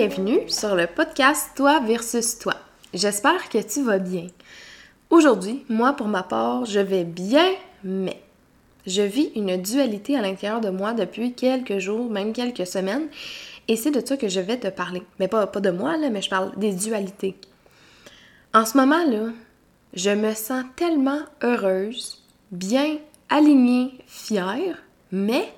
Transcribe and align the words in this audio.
re-bienvenue 0.00 0.48
sur 0.48 0.76
le 0.76 0.86
podcast 0.86 1.50
Toi 1.54 1.80
versus 1.80 2.38
Toi. 2.38 2.54
J'espère 2.94 3.50
que 3.50 3.58
tu 3.58 3.82
vas 3.82 3.98
bien. 3.98 4.28
Aujourd'hui, 5.10 5.62
moi 5.68 5.92
pour 5.92 6.08
ma 6.08 6.22
part, 6.22 6.64
je 6.64 6.80
vais 6.80 7.04
bien, 7.04 7.50
mais 7.84 8.18
je 8.86 9.02
vis 9.02 9.30
une 9.36 9.60
dualité 9.60 10.16
à 10.16 10.22
l'intérieur 10.22 10.62
de 10.62 10.70
moi 10.70 10.94
depuis 10.94 11.34
quelques 11.34 11.80
jours, 11.80 12.10
même 12.10 12.32
quelques 12.32 12.66
semaines, 12.66 13.08
et 13.68 13.76
c'est 13.76 13.90
de 13.90 14.00
ça 14.02 14.16
que 14.16 14.28
je 14.28 14.40
vais 14.40 14.56
te 14.56 14.68
parler. 14.68 15.02
Mais 15.18 15.28
pas, 15.28 15.46
pas 15.46 15.60
de 15.60 15.70
moi, 15.70 15.98
là, 15.98 16.08
mais 16.08 16.22
je 16.22 16.30
parle 16.30 16.58
des 16.58 16.72
dualités. 16.72 17.36
En 18.54 18.64
ce 18.64 18.78
moment, 18.78 19.04
là, 19.04 19.32
je 19.92 20.10
me 20.10 20.32
sens 20.32 20.64
tellement 20.76 21.20
heureuse, 21.42 22.22
bien 22.52 22.96
alignée, 23.28 23.98
fière, 24.06 24.78
mais 25.12 25.52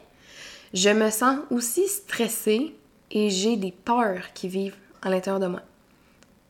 je 0.74 0.90
me 0.90 1.10
sens 1.10 1.38
aussi 1.52 1.86
stressée 1.86 2.74
et 3.12 3.30
j'ai 3.30 3.56
des 3.56 3.70
peurs 3.70 4.32
qui 4.34 4.48
vivent 4.48 4.76
à 5.02 5.10
l'intérieur 5.10 5.40
de 5.40 5.46
moi. 5.46 5.60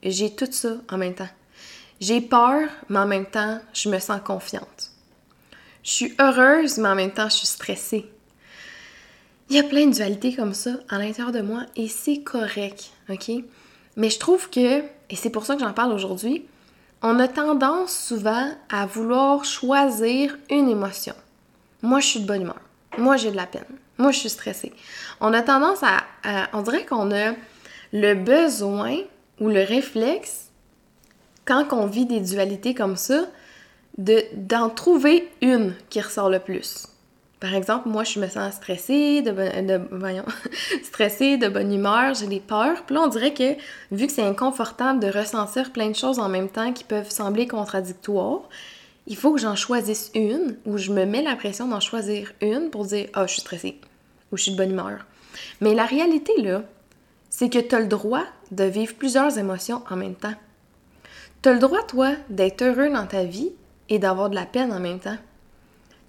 J'ai 0.03 0.35
tout 0.35 0.51
ça 0.51 0.77
en 0.91 0.97
même 0.97 1.15
temps. 1.15 1.29
J'ai 2.01 2.21
peur, 2.21 2.69
mais 2.89 2.99
en 2.99 3.07
même 3.07 3.27
temps, 3.27 3.61
je 3.75 3.89
me 3.89 3.99
sens 3.99 4.21
confiante. 4.25 4.91
Je 5.83 5.91
suis 5.91 6.15
heureuse, 6.21 6.79
mais 6.79 6.89
en 6.89 6.95
même 6.95 7.13
temps, 7.13 7.29
je 7.29 7.37
suis 7.37 7.47
stressée. 7.47 8.07
Il 9.51 9.57
y 9.57 9.59
a 9.59 9.65
plein 9.65 9.87
de 9.87 9.93
dualités 9.93 10.35
comme 10.35 10.55
ça 10.55 10.71
à 10.89 10.99
l'intérieur 10.99 11.33
de 11.33 11.43
moi 11.43 11.67
et 11.77 11.89
c'est 11.89 12.23
correct, 12.23 12.91
ok? 13.11 13.31
Mais 13.97 14.09
je 14.09 14.19
trouve 14.19 14.49
que, 14.49 14.81
et 14.81 15.17
c'est 15.17 15.31
pour 15.31 15.45
ça 15.45 15.57
que 15.57 15.61
j'en 15.61 15.75
parle 15.75 15.93
aujourd'hui, 15.93 16.47
on 17.03 17.19
a 17.19 17.29
tendance 17.29 17.93
souvent 17.93 18.49
à 18.71 18.87
vouloir 18.87 19.45
choisir 19.45 20.39
une 20.49 20.69
émotion. 20.69 21.15
Moi, 21.83 22.01
je 22.01 22.07
suis 22.07 22.21
de 22.21 22.27
bonne 22.27 22.43
humeur. 22.43 22.61
Moi, 22.97 23.17
j'ai 23.17 23.33
de 23.33 23.37
la 23.37 23.47
peine. 23.47 23.65
Moi, 24.03 24.11
je 24.11 24.19
suis 24.19 24.31
stressée. 24.31 24.73
On 25.21 25.33
a 25.33 25.43
tendance 25.43 25.79
à, 25.85 26.03
on 26.55 26.63
dirait 26.63 26.85
qu'on 26.85 27.13
a 27.13 27.35
le 27.93 28.15
besoin 28.15 28.97
ou 29.39 29.49
le 29.49 29.63
réflexe, 29.63 30.49
quand 31.45 31.69
on 31.71 31.87
vit 31.87 32.05
des 32.05 32.19
dualités 32.19 32.75
comme 32.75 32.97
ça, 32.97 33.27
de, 33.99 34.25
d'en 34.35 34.71
trouver 34.71 35.31
une 35.41 35.75
qui 35.89 36.01
ressort 36.01 36.31
le 36.31 36.41
plus. 36.41 36.89
Par 37.39 37.55
exemple, 37.55 37.89
moi, 37.89 38.03
je 38.03 38.19
me 38.19 38.27
sens 38.27 38.55
stressée, 38.55 39.23
de, 39.23 39.81
voyons, 39.93 40.25
stressée, 40.83 41.37
de 41.37 41.47
bonne 41.47 41.73
humeur, 41.73 42.15
j'ai 42.15 42.27
des 42.27 42.41
peurs. 42.41 42.83
Puis 42.83 42.97
là, 42.97 43.03
on 43.03 43.09
dirait 43.09 43.35
que, 43.35 43.55
vu 43.93 44.09
que 44.09 44.13
c'est 44.13 44.27
inconfortable 44.27 44.99
de 44.99 45.17
ressentir 45.17 45.71
plein 45.71 45.91
de 45.91 45.97
choses 45.97 46.19
en 46.19 46.29
même 46.29 46.49
temps 46.49 46.73
qui 46.73 46.83
peuvent 46.83 47.11
sembler 47.11 47.47
contradictoires, 47.47 48.49
il 49.07 49.17
faut 49.17 49.33
que 49.33 49.41
j'en 49.41 49.55
choisisse 49.55 50.11
une, 50.17 50.57
ou 50.67 50.77
je 50.77 50.91
me 50.91 51.05
mets 51.05 51.23
la 51.23 51.37
pression 51.37 51.69
d'en 51.69 51.79
choisir 51.79 52.33
une 52.41 52.69
pour 52.71 52.85
dire 52.85 53.07
«Ah, 53.15 53.29
je 53.29 53.35
suis 53.35 53.43
stressée» 53.43 53.81
ou 54.33 54.37
«Je 54.39 54.45
suis 54.45 54.53
de 54.53 54.57
bonne 54.57 54.71
humeur». 54.71 55.07
Mais 55.61 55.75
la 55.75 55.87
réalité, 55.87 56.33
là, 56.41 56.63
c'est 57.31 57.49
que 57.49 57.59
tu 57.59 57.75
as 57.75 57.81
le 57.81 57.87
droit 57.87 58.25
de 58.51 58.65
vivre 58.65 58.95
plusieurs 58.95 59.39
émotions 59.39 59.83
en 59.89 59.97
même 59.97 60.15
temps. 60.15 60.35
Tu 61.43 61.49
as 61.49 61.53
le 61.55 61.59
droit, 61.59 61.83
toi, 61.83 62.13
d'être 62.29 62.63
heureux 62.63 62.91
dans 62.91 63.07
ta 63.07 63.25
vie 63.25 63.53
et 63.89 63.99
d'avoir 63.99 64.31
de 64.31 64.35
la 64.35 64.47
peine 64.47 64.73
en 64.73 64.81
même 64.81 65.01
temps. 65.01 65.17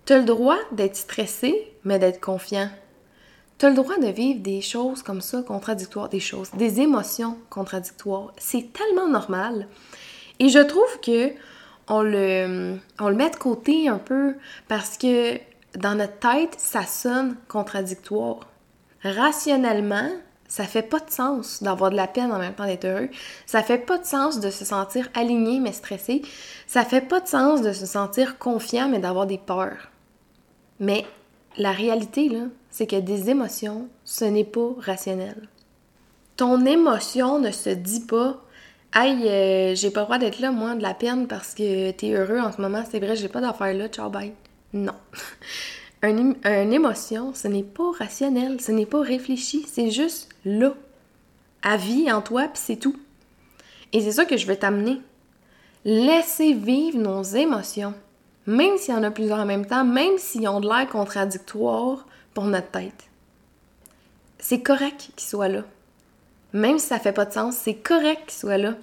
Tu 0.05 0.13
as 0.13 0.19
le 0.19 0.25
droit 0.25 0.57
d'être 0.71 0.97
stressé, 0.97 1.71
mais 1.85 1.99
d'être 1.99 2.19
confiant. 2.19 2.69
Tu 3.57 3.66
as 3.66 3.69
le 3.69 3.75
droit 3.75 3.97
de 3.97 4.07
vivre 4.07 4.41
des 4.41 4.61
choses 4.61 5.01
comme 5.01 5.21
ça, 5.21 5.41
contradictoires, 5.41 6.09
des 6.09 6.19
choses, 6.19 6.51
des 6.51 6.81
émotions 6.81 7.38
contradictoires. 7.49 8.33
C'est 8.38 8.73
tellement 8.73 9.07
normal. 9.07 9.67
Et 10.39 10.49
je 10.49 10.59
trouve 10.59 10.99
que 11.01 11.31
on 11.88 12.01
le, 12.01 12.77
on 12.99 13.09
le 13.09 13.16
met 13.16 13.29
de 13.29 13.35
côté 13.35 13.88
un 13.88 13.97
peu 13.97 14.35
parce 14.67 14.97
que 14.97 15.38
dans 15.78 15.95
notre 15.95 16.19
tête, 16.19 16.56
ça 16.57 16.85
sonne 16.85 17.35
contradictoire. 17.47 18.39
Rationnellement, 19.03 20.09
ça 20.47 20.66
fait 20.66 20.84
pas 20.84 21.00
de 21.00 21.09
sens 21.09 21.63
d'avoir 21.63 21.89
de 21.89 21.95
la 21.95 22.07
peine 22.07 22.31
en 22.31 22.38
même 22.38 22.53
temps 22.53 22.66
d'être 22.66 22.85
heureux. 22.85 23.09
Ça 23.45 23.63
fait 23.63 23.79
pas 23.79 23.97
de 23.97 24.06
sens 24.06 24.39
de 24.39 24.50
se 24.50 24.66
sentir 24.66 25.09
aligné 25.13 25.59
mais 25.59 25.72
stressé. 25.72 26.22
Ça 26.67 26.85
fait 26.85 27.01
pas 27.01 27.19
de 27.19 27.28
sens 27.28 27.61
de 27.61 27.73
se 27.73 27.85
sentir 27.85 28.38
confiant 28.38 28.88
mais 28.88 29.00
d'avoir 29.00 29.25
des 29.25 29.39
peurs. 29.39 29.89
Mais 30.79 31.06
la 31.57 31.72
réalité, 31.72 32.29
là, 32.29 32.45
c'est 32.69 32.88
que 32.88 33.00
des 33.00 33.29
émotions, 33.29 33.88
ce 34.05 34.25
n'est 34.25 34.44
pas 34.44 34.69
rationnel. 34.79 35.47
Ton 36.38 36.66
émotion 36.66 37.40
ne 37.40 37.51
se 37.51 37.69
dit 37.69 38.05
pas 38.05 38.40
Hey, 38.95 39.28
euh, 39.28 39.73
j'ai 39.75 39.90
pas 39.90 40.01
le 40.01 40.05
droit 40.05 40.17
d'être 40.19 40.40
là, 40.40 40.51
moi, 40.51 40.75
de 40.75 40.84
la 40.84 40.94
peine 40.94 41.28
parce 41.28 41.55
que 41.55 41.90
t'es 41.90 42.11
heureux 42.11 42.40
en 42.40 42.51
ce 42.51 42.61
moment, 42.61 42.84
c'est 42.90 43.00
vrai, 43.00 43.16
j'ai 43.16 43.28
pas 43.28 43.41
d'affaires 43.41 43.73
là, 43.73 43.88
ciao, 43.88 44.11
bye. 44.11 44.34
Non. 44.73 44.95
un, 46.01 46.72
émotion, 46.72 47.34
ce 47.34 47.47
n'est 47.47 47.63
pas 47.63 47.91
rationnel, 47.97 48.59
ce 48.59 48.72
n'est 48.72 48.85
pas 48.85 49.01
réfléchi, 49.01 49.66
c'est 49.72 49.91
juste 49.91 50.29
là. 50.45 50.73
À 51.61 51.78
vie 51.78 52.11
en 52.11 52.22
toi, 52.22 52.47
puis 52.47 52.61
c'est 52.63 52.75
tout. 52.75 52.95
Et 53.94 54.01
c'est 54.01 54.11
ça 54.11 54.25
que 54.25 54.35
je 54.35 54.47
veux 54.47 54.56
t'amener. 54.56 55.00
Laissez 55.85 56.53
vivre 56.53 56.97
nos 56.97 57.23
émotions, 57.23 57.94
même 58.47 58.78
s'il 58.78 58.94
y 58.94 58.97
en 58.97 59.03
a 59.03 59.11
plusieurs 59.11 59.39
en 59.39 59.45
même 59.45 59.66
temps, 59.66 59.85
même 59.85 60.17
s'ils 60.17 60.47
ont 60.47 60.59
de 60.59 60.67
l'air 60.67 60.88
contradictoires 60.90 62.05
pour 62.34 62.45
notre 62.45 62.72
tête. 62.72 63.09
C'est 64.40 64.61
correct 64.61 65.11
qu'ils 65.16 65.28
soient 65.28 65.47
là 65.47 65.63
même 66.53 66.78
si 66.78 66.88
ça 66.88 67.00
fait 67.00 67.12
pas 67.12 67.25
de 67.25 67.34
sens, 67.34 67.56
c'est 67.56 67.74
correct 67.74 68.22
qu'il 68.28 68.40
soit 68.40 68.58
là. 68.58 68.75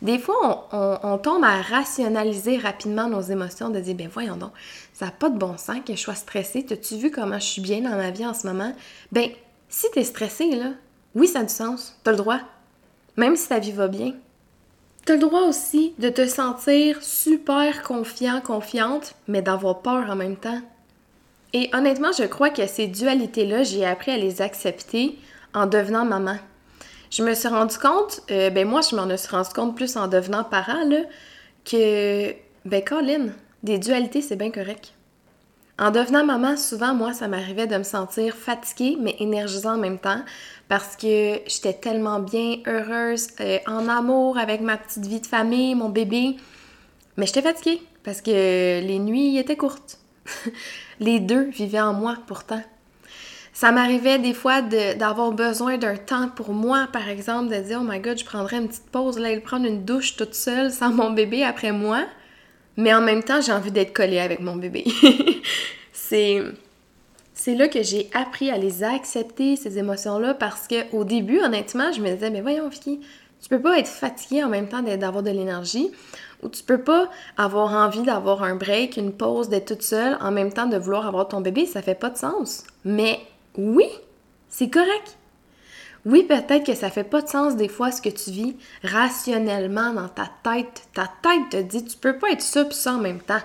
Des 0.00 0.18
fois, 0.18 0.68
on, 0.72 1.18
tombe 1.18 1.44
à 1.44 1.60
rationaliser 1.60 2.56
rapidement 2.56 3.08
nos 3.08 3.20
émotions, 3.20 3.68
de 3.68 3.80
dire, 3.80 3.94
ben 3.94 4.08
voyons 4.10 4.36
donc, 4.36 4.52
ça 4.94 5.06
n'a 5.06 5.10
pas 5.10 5.28
de 5.28 5.36
bon 5.36 5.58
sens 5.58 5.78
que 5.86 5.94
je 5.94 6.00
sois 6.00 6.14
stressée. 6.14 6.64
T'as-tu 6.64 6.96
vu 6.96 7.10
comment 7.10 7.38
je 7.38 7.44
suis 7.44 7.62
bien 7.62 7.82
dans 7.82 7.96
ma 7.96 8.10
vie 8.10 8.26
en 8.26 8.34
ce 8.34 8.46
moment? 8.46 8.72
Ben, 9.12 9.28
si 9.68 9.86
t'es 9.92 10.04
stressée, 10.04 10.56
là, 10.56 10.72
oui, 11.14 11.28
ça 11.28 11.40
a 11.40 11.42
du 11.42 11.52
sens. 11.52 11.96
T'as 12.02 12.12
le 12.12 12.16
droit. 12.16 12.40
Même 13.16 13.36
si 13.36 13.48
ta 13.48 13.58
vie 13.58 13.72
va 13.72 13.88
bien. 13.88 14.14
T'as 15.04 15.14
le 15.14 15.20
droit 15.20 15.42
aussi 15.42 15.94
de 15.98 16.08
te 16.08 16.26
sentir 16.26 17.02
super 17.02 17.82
confiant, 17.82 18.40
confiante, 18.40 19.14
mais 19.26 19.42
d'avoir 19.42 19.80
peur 19.80 20.08
en 20.10 20.16
même 20.16 20.36
temps. 20.36 20.60
Et 21.52 21.70
honnêtement, 21.72 22.12
je 22.12 22.24
crois 22.24 22.50
que 22.50 22.66
ces 22.66 22.86
dualités-là, 22.86 23.62
j'ai 23.62 23.84
appris 23.84 24.12
à 24.12 24.16
les 24.16 24.42
accepter 24.42 25.18
en 25.54 25.66
devenant 25.66 26.04
maman. 26.04 26.36
Je 27.10 27.22
me 27.22 27.34
suis 27.34 27.48
rendu 27.48 27.76
compte, 27.78 28.20
euh, 28.30 28.50
ben 28.50 28.68
moi, 28.68 28.80
je 28.82 28.94
m'en 28.94 29.16
suis 29.16 29.28
rendu 29.28 29.48
compte 29.54 29.74
plus 29.74 29.96
en 29.96 30.08
devenant 30.08 30.44
parent, 30.44 30.90
que, 31.64 32.34
ben 32.64 32.84
Colin, 32.84 33.28
des 33.62 33.78
dualités, 33.78 34.20
c'est 34.20 34.36
bien 34.36 34.50
correct. 34.50 34.92
En 35.78 35.90
devenant 35.90 36.24
maman, 36.24 36.56
souvent, 36.56 36.94
moi, 36.94 37.12
ça 37.12 37.28
m'arrivait 37.28 37.66
de 37.66 37.76
me 37.76 37.84
sentir 37.84 38.34
fatiguée, 38.34 38.96
mais 39.00 39.14
énergisée 39.20 39.68
en 39.68 39.78
même 39.78 39.98
temps, 39.98 40.22
parce 40.68 40.96
que 40.96 41.40
j'étais 41.46 41.74
tellement 41.74 42.18
bien 42.18 42.56
heureuse, 42.66 43.28
euh, 43.40 43.58
en 43.66 43.88
amour 43.88 44.38
avec 44.38 44.60
ma 44.60 44.76
petite 44.76 45.06
vie 45.06 45.20
de 45.20 45.26
famille, 45.26 45.74
mon 45.74 45.88
bébé. 45.88 46.36
Mais 47.16 47.26
j'étais 47.26 47.42
fatiguée, 47.42 47.80
parce 48.02 48.20
que 48.20 48.30
les 48.30 48.98
nuits 48.98 49.38
étaient 49.38 49.56
courtes. 49.56 49.98
les 51.00 51.20
deux 51.20 51.44
vivaient 51.44 51.80
en 51.80 51.94
moi, 51.94 52.16
pourtant. 52.26 52.62
Ça 53.60 53.72
m'arrivait 53.72 54.20
des 54.20 54.34
fois 54.34 54.62
d'avoir 54.62 55.32
besoin 55.32 55.78
d'un 55.78 55.96
temps 55.96 56.28
pour 56.28 56.50
moi, 56.50 56.86
par 56.92 57.08
exemple, 57.08 57.52
de 57.52 57.60
dire 57.60 57.80
Oh 57.82 57.84
my 57.84 57.98
god, 57.98 58.16
je 58.16 58.24
prendrais 58.24 58.58
une 58.58 58.68
petite 58.68 58.88
pause, 58.92 59.18
là, 59.18 59.32
il 59.32 59.40
prendre 59.40 59.66
une 59.66 59.84
douche 59.84 60.14
toute 60.14 60.36
seule 60.36 60.70
sans 60.70 60.92
mon 60.92 61.10
bébé 61.10 61.42
après 61.42 61.72
moi. 61.72 62.04
Mais 62.76 62.94
en 62.94 63.00
même 63.00 63.24
temps, 63.24 63.40
j'ai 63.40 63.50
envie 63.50 63.72
d'être 63.72 63.92
collée 63.92 64.20
avec 64.20 64.38
mon 64.38 64.54
bébé. 64.54 64.84
c'est. 65.92 66.40
Là 67.48 67.66
que 67.66 67.82
j'ai 67.82 68.08
appris 68.14 68.48
à 68.52 68.58
les 68.58 68.84
accepter, 68.84 69.56
ces 69.56 69.76
émotions-là, 69.76 70.34
parce 70.34 70.68
que 70.68 70.94
au 70.94 71.02
début, 71.02 71.40
honnêtement, 71.40 71.90
je 71.90 72.00
me 72.00 72.12
disais, 72.12 72.30
mais 72.30 72.42
voyons, 72.42 72.68
Vicky, 72.68 73.00
tu 73.42 73.48
peux 73.48 73.60
pas 73.60 73.76
être 73.76 73.88
fatiguée 73.88 74.44
en 74.44 74.48
même 74.48 74.68
temps 74.68 74.82
d'avoir 74.82 75.24
de 75.24 75.30
l'énergie, 75.30 75.90
ou 76.44 76.48
tu 76.48 76.62
peux 76.62 76.82
pas 76.82 77.10
avoir 77.36 77.72
envie 77.72 78.02
d'avoir 78.02 78.44
un 78.44 78.54
break, 78.54 78.96
une 78.96 79.12
pause, 79.12 79.48
d'être 79.48 79.74
toute 79.74 79.82
seule, 79.82 80.16
en 80.20 80.30
même 80.30 80.52
temps 80.52 80.66
de 80.66 80.76
vouloir 80.76 81.08
avoir 81.08 81.26
ton 81.26 81.40
bébé, 81.40 81.66
ça 81.66 81.82
fait 81.82 81.96
pas 81.96 82.10
de 82.10 82.18
sens. 82.18 82.62
Mais 82.84 83.18
oui, 83.58 83.88
c'est 84.48 84.70
correct. 84.70 85.18
Oui, 86.06 86.22
peut-être 86.22 86.64
que 86.64 86.74
ça 86.74 86.90
fait 86.90 87.04
pas 87.04 87.22
de 87.22 87.28
sens 87.28 87.56
des 87.56 87.68
fois 87.68 87.90
ce 87.90 88.00
que 88.00 88.08
tu 88.08 88.30
vis 88.30 88.56
rationnellement 88.84 89.92
dans 89.92 90.08
ta 90.08 90.30
tête. 90.44 90.88
Ta 90.94 91.10
tête 91.22 91.50
te 91.50 91.60
dit 91.60 91.84
tu 91.84 91.96
peux 91.96 92.16
pas 92.16 92.30
être 92.30 92.40
ça 92.40 92.62
et 92.62 92.72
ça 92.72 92.94
en 92.94 92.98
même 92.98 93.20
temps. 93.20 93.42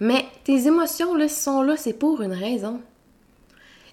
Mais 0.00 0.26
tes 0.42 0.66
émotions 0.66 1.14
là 1.14 1.28
sont 1.28 1.62
là, 1.62 1.76
c'est 1.76 1.92
pour 1.92 2.20
une 2.20 2.32
raison. 2.32 2.80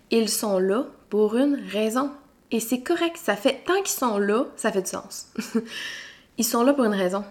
Ils 0.10 0.30
sont 0.30 0.58
là 0.58 0.88
pour 1.12 1.38
une 1.38 1.64
raison. 1.72 2.12
Et 2.50 2.60
c'est 2.60 2.82
correct, 2.82 3.18
ça 3.18 3.36
fait 3.36 3.62
tant 3.66 3.78
qu'ils 3.84 4.00
sont 4.00 4.18
là, 4.18 4.46
ça 4.56 4.72
fait 4.72 4.82
du 4.82 4.90
sens. 4.90 5.32
ils 6.40 6.44
sont 6.44 6.64
là 6.64 6.74
pour 6.74 6.86
une 6.86 6.96
raison. 6.96 7.24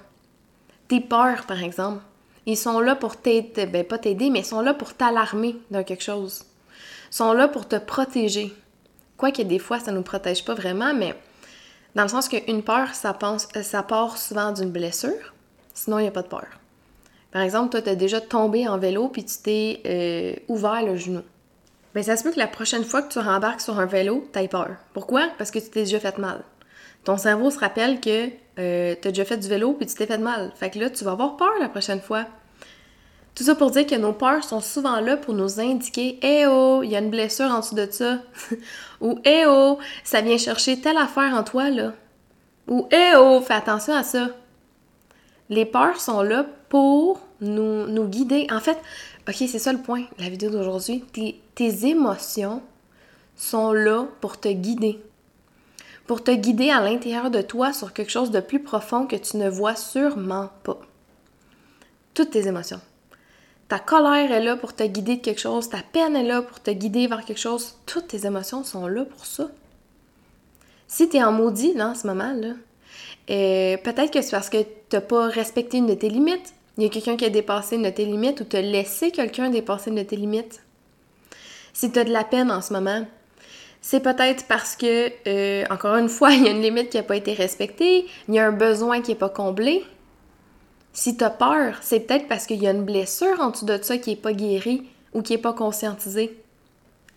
Tes 0.86 1.00
peurs, 1.00 1.46
par 1.46 1.60
exemple, 1.64 2.00
ils 2.46 2.56
sont 2.56 2.78
là 2.78 2.94
pour 2.94 3.16
t'aider, 3.16 3.66
ben 3.66 3.84
pas 3.84 3.98
t'aider, 3.98 4.30
mais 4.30 4.40
ils 4.40 4.46
sont 4.46 4.60
là 4.60 4.72
pour 4.72 4.94
t'alarmer 4.94 5.56
dans 5.72 5.82
quelque 5.82 6.04
chose 6.04 6.44
sont 7.10 7.32
là 7.32 7.48
pour 7.48 7.66
te 7.68 7.76
protéger. 7.76 8.54
Quoique 9.16 9.42
des 9.42 9.58
fois, 9.58 9.80
ça 9.80 9.90
ne 9.90 9.96
nous 9.96 10.02
protège 10.02 10.44
pas 10.44 10.54
vraiment, 10.54 10.94
mais 10.94 11.14
dans 11.94 12.02
le 12.02 12.08
sens 12.08 12.28
qu'une 12.28 12.62
peur, 12.62 12.94
ça, 12.94 13.12
pense, 13.12 13.48
euh, 13.56 13.82
part 13.82 14.18
souvent 14.18 14.52
d'une 14.52 14.70
blessure, 14.70 15.34
sinon 15.74 15.98
il 15.98 16.02
n'y 16.02 16.08
a 16.08 16.12
pas 16.12 16.22
de 16.22 16.28
peur. 16.28 16.46
Par 17.32 17.42
exemple, 17.42 17.70
toi, 17.70 17.82
tu 17.82 17.90
as 17.90 17.94
déjà 17.94 18.20
tombé 18.20 18.68
en 18.68 18.78
vélo 18.78 19.08
puis 19.08 19.24
tu 19.24 19.36
t'es 19.42 19.80
euh, 19.86 20.34
ouvert 20.48 20.82
le 20.82 20.96
genou. 20.96 21.22
Bien, 21.94 22.02
ça 22.02 22.16
se 22.16 22.22
peut 22.22 22.30
que 22.30 22.38
la 22.38 22.46
prochaine 22.46 22.84
fois 22.84 23.02
que 23.02 23.12
tu 23.12 23.18
rembarques 23.18 23.60
sur 23.60 23.78
un 23.78 23.86
vélo, 23.86 24.28
tu 24.32 24.38
aies 24.38 24.48
peur. 24.48 24.76
Pourquoi? 24.92 25.28
Parce 25.38 25.50
que 25.50 25.58
tu 25.58 25.68
t'es 25.70 25.80
déjà 25.80 26.00
fait 26.00 26.18
mal. 26.18 26.42
Ton 27.04 27.16
cerveau 27.16 27.50
se 27.50 27.58
rappelle 27.58 28.00
que 28.00 28.28
euh, 28.58 28.94
tu 29.00 29.08
as 29.08 29.10
déjà 29.10 29.24
fait 29.24 29.36
du 29.36 29.48
vélo 29.48 29.72
puis 29.72 29.86
tu 29.86 29.94
t'es 29.94 30.06
fait 30.06 30.18
mal. 30.18 30.52
Fait 30.54 30.70
que 30.70 30.78
là, 30.78 30.90
tu 30.90 31.04
vas 31.04 31.12
avoir 31.12 31.36
peur 31.36 31.52
la 31.60 31.68
prochaine 31.68 32.00
fois. 32.00 32.26
Tout 33.38 33.44
ça 33.44 33.54
pour 33.54 33.70
dire 33.70 33.86
que 33.86 33.94
nos 33.94 34.12
peurs 34.12 34.42
sont 34.42 34.60
souvent 34.60 34.98
là 34.98 35.16
pour 35.16 35.32
nous 35.32 35.60
indiquer 35.60 36.18
Eh 36.22 36.46
oh, 36.48 36.80
il 36.82 36.90
y 36.90 36.96
a 36.96 36.98
une 36.98 37.08
blessure 37.08 37.46
en 37.46 37.60
dessous 37.60 37.76
de 37.76 37.86
ça. 37.88 38.18
Ou 39.00 39.20
Eh 39.24 39.44
oh, 39.46 39.78
ça 40.02 40.22
vient 40.22 40.36
chercher 40.36 40.80
telle 40.80 40.96
affaire 40.96 41.32
en 41.34 41.44
toi 41.44 41.70
là. 41.70 41.92
Ou 42.66 42.88
Eh 42.90 43.16
oh, 43.16 43.40
fais 43.40 43.54
attention 43.54 43.94
à 43.94 44.02
ça. 44.02 44.30
Les 45.50 45.64
peurs 45.64 46.00
sont 46.00 46.22
là 46.22 46.46
pour 46.68 47.20
nous, 47.40 47.86
nous 47.86 48.08
guider. 48.08 48.48
En 48.50 48.58
fait, 48.58 48.76
ok, 49.28 49.36
c'est 49.36 49.60
ça 49.60 49.72
le 49.72 49.78
point, 49.78 50.02
la 50.18 50.30
vidéo 50.30 50.50
d'aujourd'hui. 50.50 51.04
Tes 51.54 51.86
émotions 51.86 52.60
sont 53.36 53.72
là 53.72 54.08
pour 54.20 54.40
te 54.40 54.48
guider 54.48 55.00
pour 56.08 56.24
te 56.24 56.30
guider 56.30 56.70
à 56.70 56.80
l'intérieur 56.80 57.30
de 57.30 57.42
toi 57.42 57.74
sur 57.74 57.92
quelque 57.92 58.10
chose 58.10 58.30
de 58.30 58.40
plus 58.40 58.60
profond 58.60 59.06
que 59.06 59.14
tu 59.14 59.36
ne 59.36 59.50
vois 59.50 59.76
sûrement 59.76 60.48
pas. 60.64 60.80
Toutes 62.14 62.30
tes 62.30 62.48
émotions. 62.48 62.80
Ta 63.68 63.78
colère 63.78 64.32
est 64.32 64.42
là 64.42 64.56
pour 64.56 64.74
te 64.74 64.82
guider 64.82 65.16
de 65.16 65.20
quelque 65.20 65.40
chose, 65.40 65.68
ta 65.68 65.82
peine 65.82 66.16
est 66.16 66.24
là 66.24 66.40
pour 66.40 66.60
te 66.60 66.70
guider 66.70 67.06
vers 67.06 67.24
quelque 67.24 67.40
chose. 67.40 67.76
Toutes 67.84 68.08
tes 68.08 68.26
émotions 68.26 68.64
sont 68.64 68.86
là 68.86 69.04
pour 69.04 69.26
ça. 69.26 69.50
Si 70.86 71.08
tu 71.08 71.18
es 71.18 71.22
en 71.22 71.32
maudit 71.32 71.74
là, 71.74 71.88
en 71.88 71.94
ce 71.94 72.06
moment, 72.06 72.32
là, 72.32 72.54
euh, 73.30 73.76
peut-être 73.76 74.10
que 74.10 74.22
c'est 74.22 74.30
parce 74.30 74.48
que 74.48 74.62
tu 74.62 74.68
n'as 74.94 75.02
pas 75.02 75.28
respecté 75.28 75.78
une 75.78 75.86
de 75.86 75.94
tes 75.94 76.08
limites. 76.08 76.54
Il 76.78 76.84
y 76.84 76.86
a 76.86 76.88
quelqu'un 76.88 77.16
qui 77.16 77.26
a 77.26 77.30
dépassé 77.30 77.76
une 77.76 77.82
de 77.82 77.90
tes 77.90 78.06
limites 78.06 78.40
ou 78.40 78.44
tu 78.44 78.56
as 78.56 78.62
laissé 78.62 79.10
quelqu'un 79.10 79.50
dépasser 79.50 79.90
une 79.90 79.96
de 79.96 80.02
tes 80.02 80.16
limites. 80.16 80.62
Si 81.74 81.92
tu 81.92 81.98
as 81.98 82.04
de 82.04 82.12
la 82.12 82.24
peine 82.24 82.50
en 82.50 82.62
ce 82.62 82.72
moment, 82.72 83.04
c'est 83.82 84.00
peut-être 84.00 84.46
parce 84.46 84.76
que, 84.76 85.12
euh, 85.26 85.64
encore 85.70 85.96
une 85.96 86.08
fois, 86.08 86.32
il 86.32 86.44
y 86.44 86.48
a 86.48 86.52
une 86.52 86.62
limite 86.62 86.88
qui 86.88 86.96
n'a 86.96 87.02
pas 87.02 87.16
été 87.16 87.34
respectée, 87.34 88.06
il 88.28 88.34
y 88.34 88.38
a 88.38 88.46
un 88.46 88.52
besoin 88.52 89.02
qui 89.02 89.10
n'est 89.10 89.18
pas 89.18 89.28
comblé. 89.28 89.84
Si 90.98 91.16
tu 91.16 91.22
as 91.22 91.30
peur, 91.30 91.76
c'est 91.80 92.00
peut-être 92.00 92.26
parce 92.26 92.44
qu'il 92.44 92.60
y 92.60 92.66
a 92.66 92.72
une 92.72 92.84
blessure 92.84 93.40
en 93.40 93.50
dessous 93.50 93.66
de 93.66 93.78
ça 93.80 93.98
qui 93.98 94.10
n'est 94.10 94.16
pas 94.16 94.32
guérie 94.32 94.82
ou 95.14 95.22
qui 95.22 95.32
n'est 95.32 95.38
pas 95.38 95.52
conscientisée. 95.52 96.36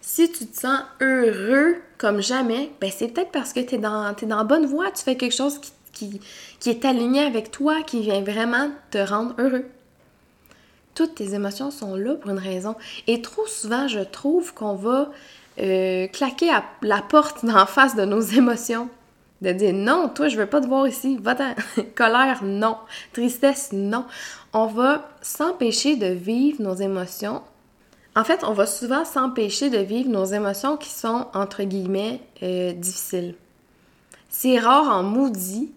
Si 0.02 0.32
tu 0.32 0.46
te 0.46 0.60
sens 0.60 0.82
heureux 1.02 1.78
comme 1.98 2.22
jamais, 2.22 2.70
ben 2.80 2.92
c'est 2.96 3.08
peut-être 3.08 3.32
parce 3.32 3.54
que 3.54 3.60
tu 3.60 3.74
es 3.74 3.78
dans, 3.80 4.16
la 4.22 4.44
bonne 4.44 4.68
voie, 4.68 4.92
tu 4.92 5.02
fais 5.02 5.16
quelque 5.16 5.34
chose 5.34 5.60
qui 5.94 6.22
est 6.68 6.86
aligné 6.86 7.22
avec 7.22 7.50
toi, 7.50 7.82
qui 7.82 8.02
vient 8.02 8.22
vraiment 8.22 8.70
te 8.92 9.00
rendre 9.00 9.34
heureux. 9.40 9.66
Toutes 10.94 11.16
tes 11.16 11.34
émotions 11.34 11.72
sont 11.72 11.96
là 11.96 12.14
pour 12.14 12.30
une 12.30 12.38
raison. 12.38 12.76
Et 13.08 13.24
trop 13.24 13.48
souvent, 13.48 13.88
je 13.88 14.02
trouve 14.02 14.54
qu'on 14.54 14.76
va 14.76 15.10
euh, 15.58 16.06
claquer 16.06 16.52
à 16.52 16.64
la 16.84 17.02
porte 17.02 17.44
d'en 17.44 17.66
face 17.66 17.96
de 17.96 18.06
nos 18.06 18.22
émotions. 18.38 18.90
De 19.42 19.52
dire 19.52 19.74
non, 19.74 20.10
toi, 20.10 20.28
je 20.28 20.38
veux 20.38 20.46
pas 20.46 20.62
te 20.62 20.68
voir 20.68 20.88
ici, 20.88 21.18
va-t'en. 21.20 21.56
Colère, 21.96 22.44
non. 22.44 22.78
Tristesse, 23.12 23.72
non. 23.74 24.06
On 24.54 24.68
va 24.68 25.10
s'empêcher 25.22 25.96
de 25.96 26.08
vivre 26.08 26.62
nos 26.62 26.76
émotions. 26.76 27.42
En 28.16 28.24
fait, 28.24 28.44
on 28.44 28.54
va 28.54 28.66
souvent 28.66 29.06
s'empêcher 29.06 29.70
de 29.70 29.80
vivre 29.80 30.10
nos 30.10 30.26
émotions 30.26 30.78
qui 30.78 30.90
sont, 30.90 31.28
entre 31.34 31.64
guillemets, 31.64 32.20
euh, 32.44 32.74
difficiles. 32.74 33.36
C'est 34.30 34.60
rare 34.60 34.90
en 34.90 35.04
maudit 35.04 35.72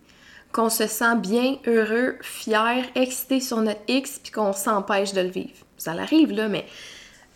qu'on 0.52 0.69
se 0.69 0.87
sent 0.87 1.17
bien, 1.17 1.56
heureux, 1.67 2.17
fier, 2.22 2.84
excité 2.94 3.40
sur 3.40 3.60
notre 3.60 3.81
X, 3.88 4.20
puis 4.22 4.32
qu'on 4.32 4.52
s'empêche 4.52 5.12
de 5.12 5.20
le 5.20 5.28
vivre. 5.28 5.55
Ça 5.78 5.94
l'arrive, 5.94 6.32
là, 6.32 6.49
mais 6.49 6.67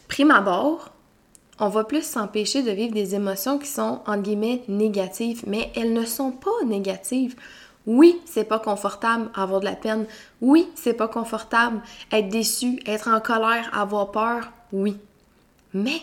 prime 0.09 0.31
abord, 0.31 0.93
on 1.61 1.69
va 1.69 1.85
plus 1.85 2.05
s'empêcher 2.05 2.63
de 2.63 2.71
vivre 2.71 2.95
des 2.95 3.15
émotions 3.15 3.59
qui 3.59 3.69
sont, 3.69 4.01
entre 4.07 4.23
guillemets, 4.23 4.63
négatives, 4.69 5.43
mais 5.47 5.73
elles 5.75 5.93
ne 5.93 6.05
sont 6.05 6.31
pas 6.31 6.65
négatives. 6.65 7.37
Oui, 7.87 8.21
c'est 8.27 8.45
pas 8.45 8.59
confortable 8.59 9.31
avoir 9.35 9.61
de 9.61 9.65
la 9.65 9.75
peine. 9.75 10.07
Oui, 10.41 10.69
c'est 10.75 10.93
pas 10.93 11.09
confortable 11.09 11.81
être 12.13 12.29
déçu, 12.29 12.81
être 12.87 13.09
en 13.09 13.21
colère, 13.21 13.71
avoir 13.73 14.11
peur. 14.11 14.53
Oui. 14.73 14.97
Mais, 15.73 16.01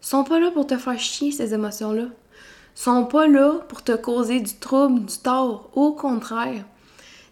sont 0.00 0.24
pas 0.24 0.40
là 0.40 0.50
pour 0.50 0.66
te 0.66 0.76
faire 0.76 0.98
chier, 0.98 1.30
ces 1.30 1.54
émotions-là. 1.54 2.06
Sont 2.74 3.04
pas 3.04 3.26
là 3.26 3.54
pour 3.68 3.82
te 3.82 3.92
causer 3.92 4.40
du 4.40 4.54
trouble, 4.54 5.04
du 5.04 5.18
tort. 5.18 5.68
Au 5.74 5.92
contraire. 5.92 6.64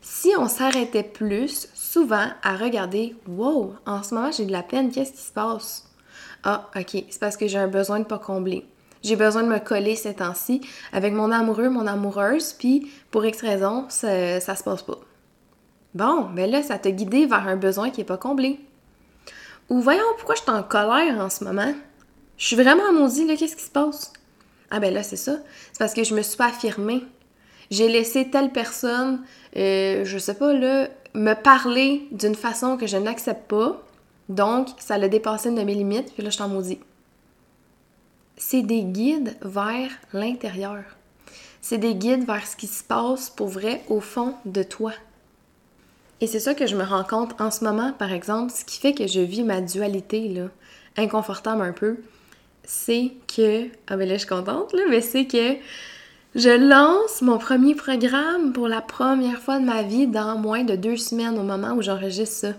Si 0.03 0.33
on 0.39 0.49
s'arrêtait 0.49 1.03
plus, 1.03 1.69
souvent, 1.75 2.29
à 2.43 2.57
regarder, 2.57 3.17
wow, 3.27 3.75
en 3.87 4.03
ce 4.03 4.15
moment 4.15 4.31
j'ai 4.31 4.45
de 4.45 4.53
la 4.53 4.63
peine, 4.63 4.93
qu'est-ce 4.93 5.13
qui 5.13 5.23
se 5.23 5.33
passe? 5.33 5.86
Ah, 6.45 6.71
ok, 6.77 7.05
c'est 7.11 7.19
parce 7.19 7.37
que 7.37 7.47
j'ai 7.49 7.59
un 7.59 7.69
besoin 7.69 7.99
de 8.01 8.05
pas 8.05 8.19
combler. 8.19 8.67
J'ai 9.03 9.17
besoin 9.17 9.43
de 9.43 9.49
me 9.49 9.59
coller 9.59 9.95
ces 9.97 10.15
temps-ci 10.15 10.61
avec 10.93 11.13
mon 11.13 11.31
amoureux, 11.31 11.69
mon 11.69 11.87
amoureuse, 11.87 12.53
puis 12.53 12.91
pour 13.11 13.25
X 13.25 13.41
raison, 13.41 13.87
ça, 13.89 14.41
ça 14.41 14.57
se 14.57 14.65
passe 14.65 14.83
pas. 14.83 14.99
Bon, 15.95 16.29
ben 16.35 16.51
là, 16.51 16.63
ça 16.63 16.79
t'a 16.79 16.91
guidé 16.91 17.27
vers 17.27 17.47
un 17.47 17.57
besoin 17.57 17.91
qui 17.91 18.01
est 18.01 18.05
pas 18.05 18.17
comblé. 18.17 18.61
Ou 19.69 19.81
voyons 19.81 20.03
pourquoi 20.17 20.35
je 20.35 20.43
suis 20.43 20.51
en 20.51 20.63
colère 20.63 21.19
en 21.19 21.31
ce 21.31 21.45
moment. 21.45 21.73
Je 22.37 22.47
suis 22.47 22.57
vraiment 22.57 22.93
maudit, 22.93 23.27
là, 23.27 23.37
qu'est-ce 23.37 23.57
qui 23.57 23.65
se 23.65 23.71
passe? 23.71 24.13
Ah 24.71 24.81
ben 24.81 24.93
là, 24.93 25.03
c'est 25.03 25.17
ça. 25.17 25.39
C'est 25.73 25.79
parce 25.79 25.95
que 25.95 26.05
je 26.05 26.15
me 26.15 26.23
suis 26.23 26.37
pas 26.37 26.47
affirmée. 26.47 27.03
J'ai 27.71 27.89
laissé 27.89 28.31
telle 28.31 28.51
personne, 28.51 29.23
euh, 29.57 30.05
je 30.05 30.19
sais 30.19 30.35
pas, 30.35 30.53
là, 30.53 30.89
me 31.15 31.35
parler 31.35 32.07
d'une 32.13 32.35
façon 32.35 32.77
que 32.77 32.87
je 32.87 32.97
n'accepte 32.97 33.49
pas. 33.49 33.83
Donc, 34.29 34.69
ça 34.79 34.99
l'a 34.99 35.09
dépassé 35.09 35.49
une 35.49 35.55
de 35.55 35.63
mes 35.63 35.75
limites, 35.75 36.13
puis 36.13 36.23
là, 36.23 36.31
je 36.31 36.39
t'en 36.39 36.49
maudis. 36.49 36.79
C'est 38.37 38.63
des 38.63 38.83
guides 38.83 39.37
vers 39.43 39.91
l'intérieur. 40.13 40.85
C'est 41.61 41.79
des 41.79 41.95
guides 41.95 42.27
vers 42.27 42.47
ce 42.47 42.57
qui 42.57 42.67
se 42.67 42.85
passe 42.85 43.31
pour 43.31 43.49
vrai 43.49 43.83
au 43.89 44.01
fond 44.01 44.35
de 44.45 44.63
toi. 44.63 44.93
Et 46.21 46.27
c'est 46.27 46.41
ça 46.41 46.55
que 46.55 46.67
je 46.67 46.77
me 46.77 46.85
rends 46.85 47.05
compte 47.05 47.41
en 47.41 47.51
ce 47.51 47.65
moment, 47.65 47.93
par 47.93 48.13
exemple, 48.13 48.53
ce 48.53 48.65
qui 48.65 48.79
fait 48.79 48.95
que 48.95 49.07
je 49.07 49.21
vis 49.21 49.43
ma 49.43 49.61
dualité, 49.61 50.29
là, 50.29 50.49
inconfortable 50.97 51.63
un 51.63 51.73
peu, 51.73 51.99
c'est 52.65 53.13
que. 53.35 53.67
Ah, 53.87 53.97
ben 53.97 54.09
là, 54.09 54.15
je 54.15 54.21
suis 54.21 54.29
contente, 54.29 54.73
là, 54.73 54.83
mais 54.89 55.01
c'est 55.01 55.27
que 55.27 55.57
je 56.35 56.51
lance 56.51 57.23
mon 57.23 57.39
premier 57.39 57.75
programme 57.75 58.53
pour 58.53 58.69
la 58.69 58.81
première 58.81 59.41
fois 59.41 59.59
de 59.59 59.65
ma 59.65 59.83
vie 59.83 60.07
dans 60.07 60.37
moins 60.39 60.65
de 60.65 60.75
deux 60.77 60.97
semaines 60.97 61.39
au 61.39 61.43
moment 61.43 61.73
où 61.73 61.83
j'enregistre 61.83 62.37
ça. 62.37 62.53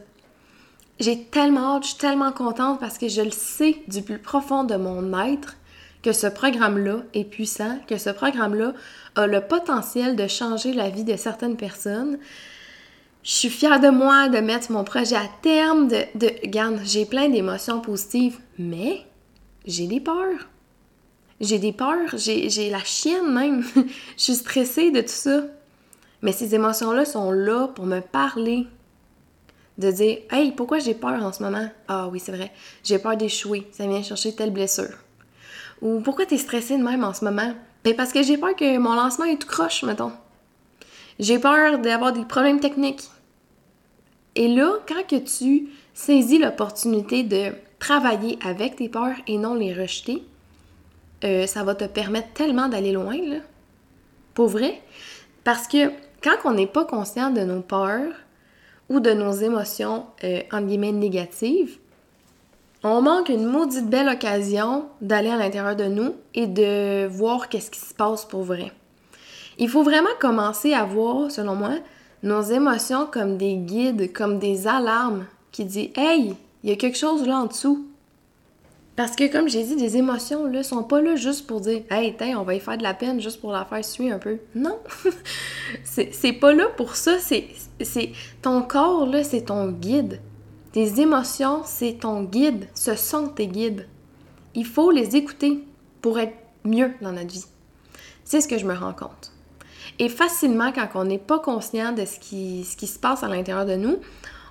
J'ai 1.00 1.26
tellement 1.26 1.76
hâte, 1.76 1.84
je 1.84 1.90
suis 1.90 1.98
tellement 1.98 2.32
contente 2.32 2.80
parce 2.80 2.98
que 2.98 3.08
je 3.08 3.22
le 3.22 3.32
sais 3.32 3.78
du 3.88 4.02
plus 4.02 4.18
profond 4.18 4.64
de 4.64 4.76
mon 4.76 5.18
être 5.28 5.56
que 6.02 6.12
ce 6.12 6.28
programme-là 6.28 7.04
est 7.14 7.24
puissant, 7.24 7.78
que 7.88 7.98
ce 7.98 8.10
programme-là 8.10 8.74
a 9.16 9.28
le 9.28 9.42
potentiel 9.42 10.16
de 10.16 10.28
changer 10.28 10.74
la 10.74 10.90
vie 10.90 11.04
de 11.04 11.16
certaines 11.18 11.58
personnes. 11.58 12.18
Je 13.24 13.32
suis 13.32 13.50
fière 13.50 13.80
de 13.80 13.90
moi, 13.90 14.30
de 14.30 14.40
mettre 14.40 14.72
mon 14.72 14.84
projet 14.84 15.16
à 15.16 15.30
terme, 15.42 15.88
de... 15.88 15.98
de 16.16 16.28
regarde, 16.44 16.80
j'ai 16.84 17.06
plein 17.06 17.30
d'émotions 17.30 17.82
positives, 17.82 18.40
mais 18.58 19.06
j'ai 19.66 19.86
des 19.86 20.00
peurs. 20.00 20.48
J'ai 21.42 21.60
des 21.60 21.74
peurs, 21.74 22.16
j'ai 22.16 22.70
la 22.70 22.84
chienne 22.84 23.34
même. 23.34 23.64
je 24.18 24.24
suis 24.24 24.36
stressée 24.36 24.92
de 24.92 25.02
tout 25.02 25.08
ça. 25.10 25.42
Mais 26.22 26.32
ces 26.32 26.56
émotions-là 26.56 27.06
sont 27.06 27.32
là 27.32 27.68
pour 27.68 27.86
me 27.86 28.00
parler, 28.00 28.66
de 29.78 29.92
dire 29.92 30.20
Hey, 30.32 30.52
pourquoi 30.52 30.80
j'ai 30.80 30.94
peur 30.94 31.24
en 31.24 31.32
ce 31.32 31.44
moment? 31.44 31.70
Ah 31.88 32.08
oui, 32.08 32.20
c'est 32.20 32.32
vrai, 32.32 32.52
j'ai 32.84 33.00
peur 33.00 33.18
d'échouer, 33.18 33.68
ça 33.72 33.88
vient 33.88 34.04
chercher 34.04 34.36
telle 34.36 34.52
blessure. 34.52 34.98
Ou 35.82 36.00
pourquoi 36.02 36.26
t'es 36.26 36.38
stressé 36.38 36.78
de 36.78 36.84
même 36.84 37.04
en 37.04 37.14
ce 37.14 37.24
moment? 37.24 37.54
Ben 37.84 37.96
parce 37.96 38.12
que 38.12 38.24
j'ai 38.24 38.38
peur 38.38 38.56
que 38.56 38.78
mon 38.78 38.94
lancement 38.94 39.26
est 39.26 39.38
tout 39.38 39.48
croche, 39.48 39.84
mettons. 39.84 40.12
J'ai 41.20 41.40
peur 41.40 41.80
d'avoir 41.80 42.14
des 42.14 42.26
problèmes 42.26 42.60
techniques. 42.60 43.10
Et 44.36 44.48
là, 44.48 44.80
quand 44.88 45.08
que 45.08 45.16
tu 45.16 45.70
saisis 45.94 46.38
l'opportunité 46.38 47.24
de 47.24 47.54
travailler 47.80 48.38
avec 48.46 48.76
tes 48.76 48.90
peurs 48.90 49.16
et 49.26 49.38
non 49.38 49.56
les 49.56 49.74
rejeter, 49.74 50.24
euh, 51.24 51.48
ça 51.48 51.64
va 51.64 51.74
te 51.74 51.86
permettre 51.86 52.34
tellement 52.34 52.68
d'aller 52.68 52.92
loin, 52.92 53.18
là. 53.18 53.38
Pour 54.34 54.48
vrai. 54.48 54.82
Parce 55.44 55.68
que 55.68 55.90
quand 56.22 56.38
on 56.46 56.52
n'est 56.52 56.68
pas 56.68 56.86
conscient 56.86 57.32
de 57.32 57.42
nos 57.42 57.62
peurs, 57.62 58.14
ou 58.90 59.00
de 59.00 59.12
nos 59.12 59.32
émotions, 59.34 60.06
euh, 60.24 60.42
guillemets, 60.54 60.92
négatives, 60.92 61.78
on 62.84 63.02
manque 63.02 63.30
une 63.30 63.46
maudite 63.46 63.90
belle 63.90 64.08
occasion 64.08 64.86
d'aller 65.02 65.30
à 65.30 65.38
l'intérieur 65.38 65.76
de 65.76 65.86
nous 65.86 66.16
et 66.36 66.48
de 66.48 67.08
voir 67.08 67.50
qu'est-ce 67.50 67.72
qui 67.72 67.80
se 67.80 67.94
passe 67.94 68.24
pour 68.24 68.44
vrai. 68.44 68.72
Il 69.58 69.70
faut 69.70 69.84
vraiment 69.84 70.08
commencer 70.20 70.74
à 70.74 70.86
voir, 70.86 71.32
selon 71.32 71.56
moi, 71.56 71.72
nos 72.24 72.42
émotions 72.42 73.08
comme 73.12 73.38
des 73.38 73.56
guides, 73.56 74.14
comme 74.14 74.40
des 74.40 74.68
alarmes 74.68 75.26
qui 75.52 75.66
disent 75.66 75.90
Hey, 75.96 76.36
il 76.64 76.70
y 76.70 76.74
a 76.74 76.76
quelque 76.76 76.98
chose 76.98 77.28
là 77.28 77.40
en 77.40 77.46
dessous. 77.46 77.88
Parce 78.98 79.16
que, 79.16 79.32
comme 79.32 79.48
j'ai 79.48 79.64
dit, 79.64 79.76
des 79.76 79.96
émotions, 79.96 80.48
là, 80.48 80.64
sont 80.64 80.82
pas 80.82 81.02
là 81.02 81.16
juste 81.16 81.46
pour 81.46 81.62
dire 81.62 81.84
Hey, 81.92 82.16
tiens, 82.18 82.40
on 82.40 82.44
va 82.44 82.56
y 82.56 82.60
faire 82.60 82.80
de 82.80 82.84
la 82.84 82.96
peine 82.96 83.22
juste 83.22 83.40
pour 83.40 83.52
la 83.52 83.64
faire 83.64 83.86
suer 83.86 84.12
un 84.12 84.18
peu. 84.18 84.40
Non! 84.56 84.80
c'est 85.84 86.34
pas 86.34 86.52
là 86.52 86.66
pour 86.76 86.96
ça. 86.96 87.20
C'est 87.20 87.46
ton 88.42 88.64
corps, 88.64 89.06
là, 89.06 89.24
c'est 89.24 89.44
ton 89.44 89.70
guide. 89.70 90.20
Tes 90.72 91.00
émotions, 91.00 91.62
c'est 91.64 92.00
ton 92.00 92.24
guide. 92.24 92.68
Ce 92.74 92.96
sont 92.96 93.28
tes 93.28 93.46
guides. 93.46 93.88
Il 94.56 94.66
faut 94.66 94.90
les 94.90 95.16
écouter 95.16 95.64
pour 96.02 96.18
être 96.18 96.36
mieux 96.64 96.92
dans 97.00 97.12
notre 97.12 97.32
vie. 97.32 97.46
C'est 98.24 98.42
ce 98.42 98.48
que 98.48 98.58
je 98.58 98.66
me 98.66 98.74
rends 98.74 98.94
compte. 98.94 99.32
Et 100.00 100.10
facilement, 100.10 100.72
quand 100.72 100.90
on 100.96 101.04
n'est 101.04 101.20
pas 101.20 101.38
conscient 101.38 101.92
de 101.92 102.04
ce 102.06 102.20
qui, 102.20 102.64
ce 102.64 102.76
qui 102.76 102.88
se 102.88 102.98
passe 102.98 103.22
à 103.22 103.28
l'intérieur 103.28 103.68
de 103.68 103.76
nous, 103.76 103.98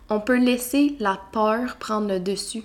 on 0.09 0.21
peut 0.21 0.39
laisser 0.39 0.95
la 1.01 1.19
peur 1.33 1.79
prendre 1.79 2.07
le 2.07 2.21
dessus. 2.21 2.63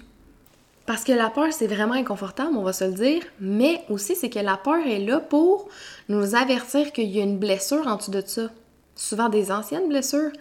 Parce 0.86 1.04
que 1.04 1.12
la 1.12 1.30
peur, 1.30 1.48
c'est 1.52 1.68
vraiment 1.68 1.94
inconfortable, 1.94 2.56
on 2.56 2.64
va 2.64 2.74
se 2.74 2.84
le 2.84 2.94
dire, 2.94 3.24
mais 3.40 3.84
aussi 3.90 4.16
c'est 4.16 4.30
que 4.30 4.40
la 4.40 4.58
peur 4.58 4.86
est 4.86 5.00
là 5.00 5.20
pour 5.20 5.70
nous 6.10 6.36
avertir 6.36 6.92
qu'il 6.92 7.10
y 7.10 7.20
a 7.20 7.24
une 7.24 7.38
blessure 7.38 7.88
en 7.88 7.98
dessous 7.98 8.12
de 8.12 8.24
ça. 8.26 8.50
Souvent 8.96 9.30
des 9.30 9.52
anciennes 9.52 9.88
blessures, 9.88 10.32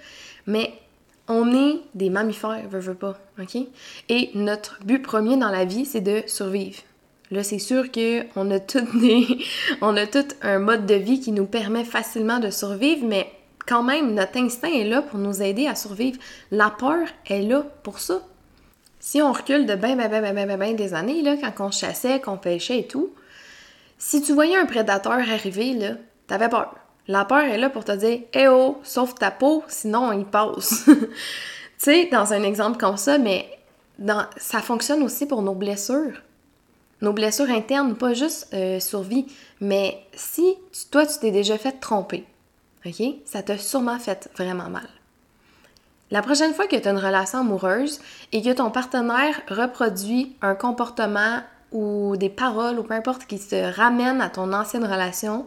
mais 0.46 0.72
on 1.28 1.54
est 1.54 1.80
des 1.94 2.10
mammifères, 2.10 2.62
veux, 2.68 2.94
pas, 2.94 3.18
ok? 3.40 3.56
Et 4.08 4.30
notre 4.34 4.80
but 4.84 5.00
premier 5.00 5.36
dans 5.36 5.50
la 5.50 5.64
vie, 5.64 5.84
c'est 5.84 6.00
de 6.00 6.22
survivre. 6.26 6.82
Là, 7.30 7.44
c'est 7.44 7.60
sûr 7.60 7.92
qu'on 7.92 8.50
a 8.50 8.58
on 9.80 9.96
a 9.96 10.06
tout 10.06 10.26
un 10.42 10.58
mode 10.58 10.86
de 10.86 10.94
vie 10.94 11.20
qui 11.20 11.30
nous 11.30 11.46
permet 11.46 11.84
facilement 11.84 12.40
de 12.40 12.50
survivre, 12.50 13.06
mais 13.06 13.30
quand 13.66 13.84
même, 13.84 14.14
notre 14.14 14.38
instinct 14.38 14.72
est 14.72 14.88
là 14.88 15.02
pour 15.02 15.20
nous 15.20 15.40
aider 15.42 15.68
à 15.68 15.76
survivre. 15.76 16.18
La 16.50 16.70
peur 16.70 17.06
est 17.26 17.42
là 17.42 17.64
pour 17.84 18.00
ça. 18.00 18.20
Si 19.00 19.22
on 19.22 19.32
recule 19.32 19.64
de 19.64 19.74
ben, 19.74 19.96
ben, 19.96 20.10
ben, 20.10 20.22
ben, 20.22 20.46
ben, 20.46 20.58
ben, 20.58 20.76
des 20.76 20.92
années, 20.92 21.22
là, 21.22 21.36
quand 21.36 21.66
on 21.66 21.70
chassait, 21.70 22.20
qu'on 22.20 22.36
pêchait 22.36 22.80
et 22.80 22.86
tout, 22.86 23.10
si 23.98 24.22
tu 24.22 24.34
voyais 24.34 24.56
un 24.56 24.66
prédateur 24.66 25.12
arriver, 25.12 25.72
là, 25.72 25.92
t'avais 26.26 26.50
peur. 26.50 26.74
La 27.08 27.24
peur 27.24 27.40
est 27.40 27.58
là 27.58 27.70
pour 27.70 27.84
te 27.84 27.92
dire 27.92 28.20
Eh 28.34 28.46
oh, 28.48 28.78
sauve 28.82 29.14
ta 29.14 29.30
peau, 29.30 29.64
sinon 29.68 30.12
il 30.12 30.26
passe. 30.26 30.84
tu 30.86 30.92
sais, 31.78 32.08
dans 32.12 32.32
un 32.32 32.42
exemple 32.42 32.78
comme 32.78 32.98
ça, 32.98 33.18
mais 33.18 33.48
ça 34.36 34.60
fonctionne 34.60 35.02
aussi 35.02 35.26
pour 35.26 35.42
nos 35.42 35.54
blessures. 35.54 36.22
Nos 37.00 37.14
blessures 37.14 37.50
internes, 37.50 37.96
pas 37.96 38.12
juste 38.12 38.48
euh, 38.52 38.78
survie, 38.78 39.26
mais 39.60 39.98
si 40.12 40.56
toi 40.90 41.06
tu 41.06 41.18
t'es 41.18 41.30
déjà 41.30 41.56
fait 41.56 41.72
tromper, 41.72 42.26
ok, 42.84 43.02
ça 43.24 43.42
t'a 43.42 43.56
sûrement 43.56 43.98
fait 43.98 44.28
vraiment 44.36 44.68
mal. 44.68 44.86
La 46.10 46.22
prochaine 46.22 46.54
fois 46.54 46.66
que 46.66 46.76
tu 46.76 46.88
as 46.88 46.90
une 46.90 46.98
relation 46.98 47.40
amoureuse 47.40 48.00
et 48.32 48.42
que 48.42 48.52
ton 48.52 48.70
partenaire 48.70 49.40
reproduit 49.48 50.36
un 50.42 50.54
comportement 50.54 51.40
ou 51.70 52.16
des 52.16 52.28
paroles 52.28 52.78
ou 52.80 52.82
peu 52.82 52.94
importe 52.94 53.26
qui 53.26 53.38
te 53.38 53.76
ramène 53.76 54.20
à 54.20 54.28
ton 54.28 54.52
ancienne 54.52 54.84
relation 54.84 55.46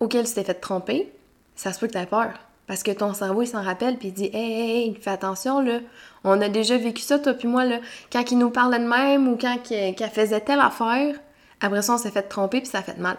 auquel 0.00 0.26
tu 0.26 0.34
t'es 0.34 0.44
fait 0.44 0.54
tromper, 0.54 1.10
ça 1.56 1.72
se 1.72 1.80
peut 1.80 1.86
que 1.86 1.98
tu 1.98 2.06
peur. 2.06 2.32
Parce 2.66 2.82
que 2.82 2.90
ton 2.90 3.12
cerveau, 3.12 3.42
il 3.42 3.46
s'en 3.46 3.62
rappelle, 3.62 3.98
puis 3.98 4.08
il 4.08 4.14
dit 4.14 4.30
Hey, 4.32 4.52
hey, 4.52 4.88
hey, 4.88 4.94
fais 4.94 5.10
attention, 5.10 5.60
là. 5.60 5.80
On 6.22 6.40
a 6.40 6.48
déjà 6.48 6.78
vécu 6.78 7.02
ça, 7.02 7.18
toi 7.18 7.34
puis 7.34 7.48
moi, 7.48 7.64
là. 7.64 7.78
Quand 8.10 8.30
il 8.30 8.38
nous 8.38 8.50
parlait 8.50 8.78
de 8.78 8.86
même 8.86 9.28
ou 9.28 9.36
quand 9.36 9.58
qu'elle 9.62 10.10
faisait 10.10 10.40
telle 10.40 10.60
affaire, 10.60 11.14
après 11.60 11.82
ça, 11.82 11.94
on 11.94 11.98
s'est 11.98 12.10
fait 12.10 12.22
tromper, 12.22 12.60
puis 12.60 12.70
ça 12.70 12.82
fait 12.82 12.98
mal. 12.98 13.18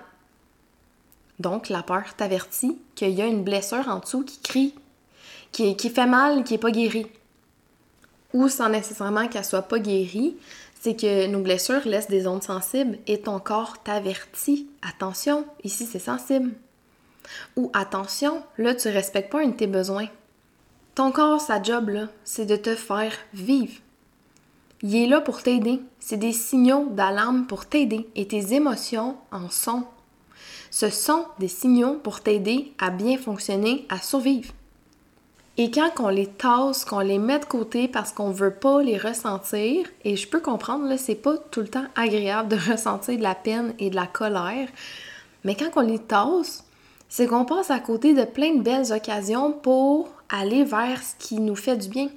Donc, 1.40 1.70
la 1.70 1.84
peur 1.84 2.16
t'avertit 2.18 2.80
qu'il 2.96 3.12
y 3.12 3.22
a 3.22 3.26
une 3.26 3.44
blessure 3.44 3.88
en 3.88 4.00
dessous 4.00 4.24
qui 4.24 4.40
crie, 4.40 4.76
qui, 5.56 5.90
fait 5.90 6.06
mal, 6.06 6.44
qui 6.44 6.54
n'est 6.54 6.60
pas 6.60 6.72
guérie. 6.72 7.08
Ou 8.34 8.50
sans 8.50 8.70
nécessairement 8.70 9.28
qu'elle 9.28 9.46
soit 9.46 9.62
pas 9.62 9.80
guérie, 9.80 10.36
c'est 10.82 11.00
que 11.00 11.28
nos 11.28 11.40
blessures 11.40 11.86
laissent 11.88 12.10
des 12.10 12.28
ondes 12.28 12.44
sensibles 12.44 12.98
et 13.08 13.22
ton 13.22 13.40
corps 13.40 13.82
t'avertit. 13.82 14.68
Attention, 14.82 15.46
ici 15.64 15.86
c'est 15.86 16.00
sensible. 16.00 16.52
Ou 17.56 17.72
attention, 17.74 18.44
là 18.58 18.76
tu 18.76 18.90
respectes 18.90 19.32
pas 19.32 19.42
un 19.42 19.48
de 19.48 19.54
tes 19.54 19.68
besoins. 19.68 20.08
Ton 20.94 21.12
corps, 21.12 21.42
sa 21.42 21.62
job 21.62 21.90
là, 21.90 22.08
c'est 22.24 22.46
de 22.46 22.56
te 22.56 22.76
faire 22.76 23.14
vivre. 23.34 23.74
Il 24.82 24.96
est 24.96 25.08
là 25.08 25.22
pour 25.22 25.42
t'aider. 25.42 25.82
C'est 26.00 26.18
des 26.18 26.34
signaux 26.34 26.88
d'alarme 26.92 27.48
pour 27.48 27.66
t'aider 27.66 28.08
et 28.16 28.28
tes 28.28 28.54
émotions 28.54 29.16
en 29.32 29.50
sont. 29.50 29.86
Ce 30.70 30.90
sont 30.90 31.26
des 31.40 31.48
signaux 31.48 31.96
pour 31.96 32.20
t'aider 32.20 32.74
à 32.78 32.92
bien 32.92 33.18
fonctionner, 33.18 33.86
à 33.90 33.98
survivre. 34.00 34.54
Et 35.58 35.72
quand 35.72 35.90
on 36.00 36.10
les 36.10 36.28
tasse, 36.28 36.84
qu'on 36.84 37.00
les 37.00 37.18
met 37.18 37.40
de 37.40 37.46
côté 37.46 37.88
parce 37.88 38.12
qu'on 38.12 38.30
veut 38.30 38.54
pas 38.54 38.82
les 38.82 38.98
ressentir, 38.98 39.88
et 40.04 40.18
je 40.18 40.28
peux 40.28 40.42
comprendre, 40.42 40.86
là, 40.88 40.98
c'est 40.98 41.16
pas 41.16 41.38
tout 41.38 41.62
le 41.62 41.70
temps 41.70 41.86
agréable 41.96 42.50
de 42.50 42.58
ressentir 42.72 43.18
de 43.18 43.24
la 43.24 43.36
peine 43.36 43.74
et 43.80 43.90
de 43.90 43.96
la 43.96 44.08
colère, 44.08 44.68
mais 45.46 45.56
quand 45.56 45.70
on 45.78 45.82
les 45.82 46.00
tasse, 46.00 46.66
c'est 47.08 47.28
qu'on 47.28 47.46
passe 47.46 47.72
à 47.72 47.80
côté 47.80 48.14
de 48.14 48.26
plein 48.26 48.56
de 48.56 48.62
belles 48.62 48.92
occasions 48.92 49.54
pour 49.54 50.10
aller 50.28 50.66
vers 50.66 51.02
ce 51.02 51.16
qui 51.26 51.40
nous 51.40 51.56
fait 51.56 51.78
du 51.78 51.88
bien. 51.88 52.10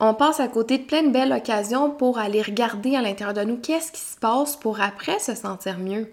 On 0.00 0.14
passe 0.14 0.40
à 0.40 0.48
côté 0.48 0.78
de 0.78 0.84
plein 0.84 1.02
de 1.02 1.10
belles 1.10 1.32
occasions 1.32 1.90
pour 1.90 2.18
aller 2.18 2.40
regarder 2.40 2.94
à 2.94 3.02
l'intérieur 3.02 3.34
de 3.34 3.42
nous 3.42 3.56
qu'est-ce 3.58 3.92
qui 3.92 4.00
se 4.00 4.16
passe 4.16 4.56
pour 4.56 4.80
après 4.80 5.18
se 5.18 5.34
sentir 5.34 5.78
mieux. 5.78 6.08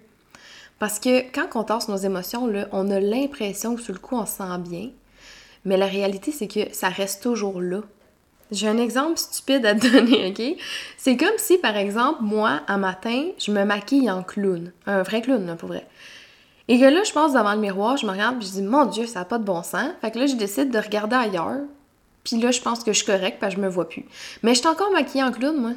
Parce 0.80 1.00
que 1.00 1.22
quand 1.32 1.56
on 1.56 1.64
tasse 1.64 1.88
nos 1.88 1.96
émotions, 1.96 2.52
on 2.72 2.92
a 2.92 3.00
l'impression 3.00 3.76
que 3.76 3.82
sur 3.82 3.94
le 3.94 4.00
coup 4.00 4.16
on 4.16 4.26
se 4.26 4.38
sent 4.38 4.58
bien, 4.60 4.90
mais 5.66 5.78
la 5.78 5.88
réalité, 5.88 6.32
c'est 6.32 6.48
que 6.48 6.74
ça 6.74 6.90
reste 6.90 7.24
toujours 7.24 7.60
là. 7.60 7.82
J'ai 8.52 8.68
un 8.68 8.78
exemple 8.78 9.18
stupide 9.18 9.66
à 9.66 9.74
te 9.74 9.88
donner, 9.92 10.28
OK? 10.30 10.64
C'est 10.98 11.18
comme 11.18 11.38
si, 11.38 11.58
par 11.58 11.76
exemple, 11.76 12.20
moi, 12.22 12.62
un 12.68 12.78
matin, 12.78 13.30
je 13.40 13.52
me 13.52 13.66
maquille 13.66 14.10
en 14.10 14.24
clown. 14.24 14.72
Un 14.86 15.02
vrai 15.02 15.22
clown, 15.22 15.46
là, 15.46 15.56
pour 15.56 15.70
vrai. 15.70 15.88
Et 16.68 16.80
que 16.80 16.86
là, 16.86 17.04
je 17.04 17.12
passe 17.12 17.34
devant 17.34 17.54
le 17.54 17.60
miroir, 17.60 17.98
je 17.98 18.06
me 18.06 18.12
regarde, 18.12 18.38
puis 18.38 18.48
je 18.48 18.54
dis, 18.54 18.62
mon 18.62 18.86
Dieu, 18.86 19.06
ça 19.06 19.20
n'a 19.20 19.26
pas 19.26 19.38
de 19.38 19.44
bon 19.44 19.64
sens. 19.64 19.90
Fait 20.02 20.12
que 20.12 20.20
là, 20.20 20.28
je 20.28 20.36
décide 20.36 20.72
de 20.72 20.80
regarder 20.80 21.16
ailleurs. 21.16 21.62
Puis 22.24 22.38
là, 22.38 22.52
je 22.52 22.62
pense 22.62 22.84
que 22.84 22.92
je 22.92 22.98
suis 22.98 23.06
correcte, 23.06 23.40
parce 23.40 23.56
que 23.56 23.62
je 23.62 23.66
me 23.66 23.70
vois 23.70 23.90
plus. 23.90 24.06
Mais 24.44 24.54
je 24.54 24.60
suis 24.60 24.68
encore 24.68 24.92
maquillée 24.92 25.24
en 25.24 25.32
clown, 25.32 25.60
moi. 25.60 25.74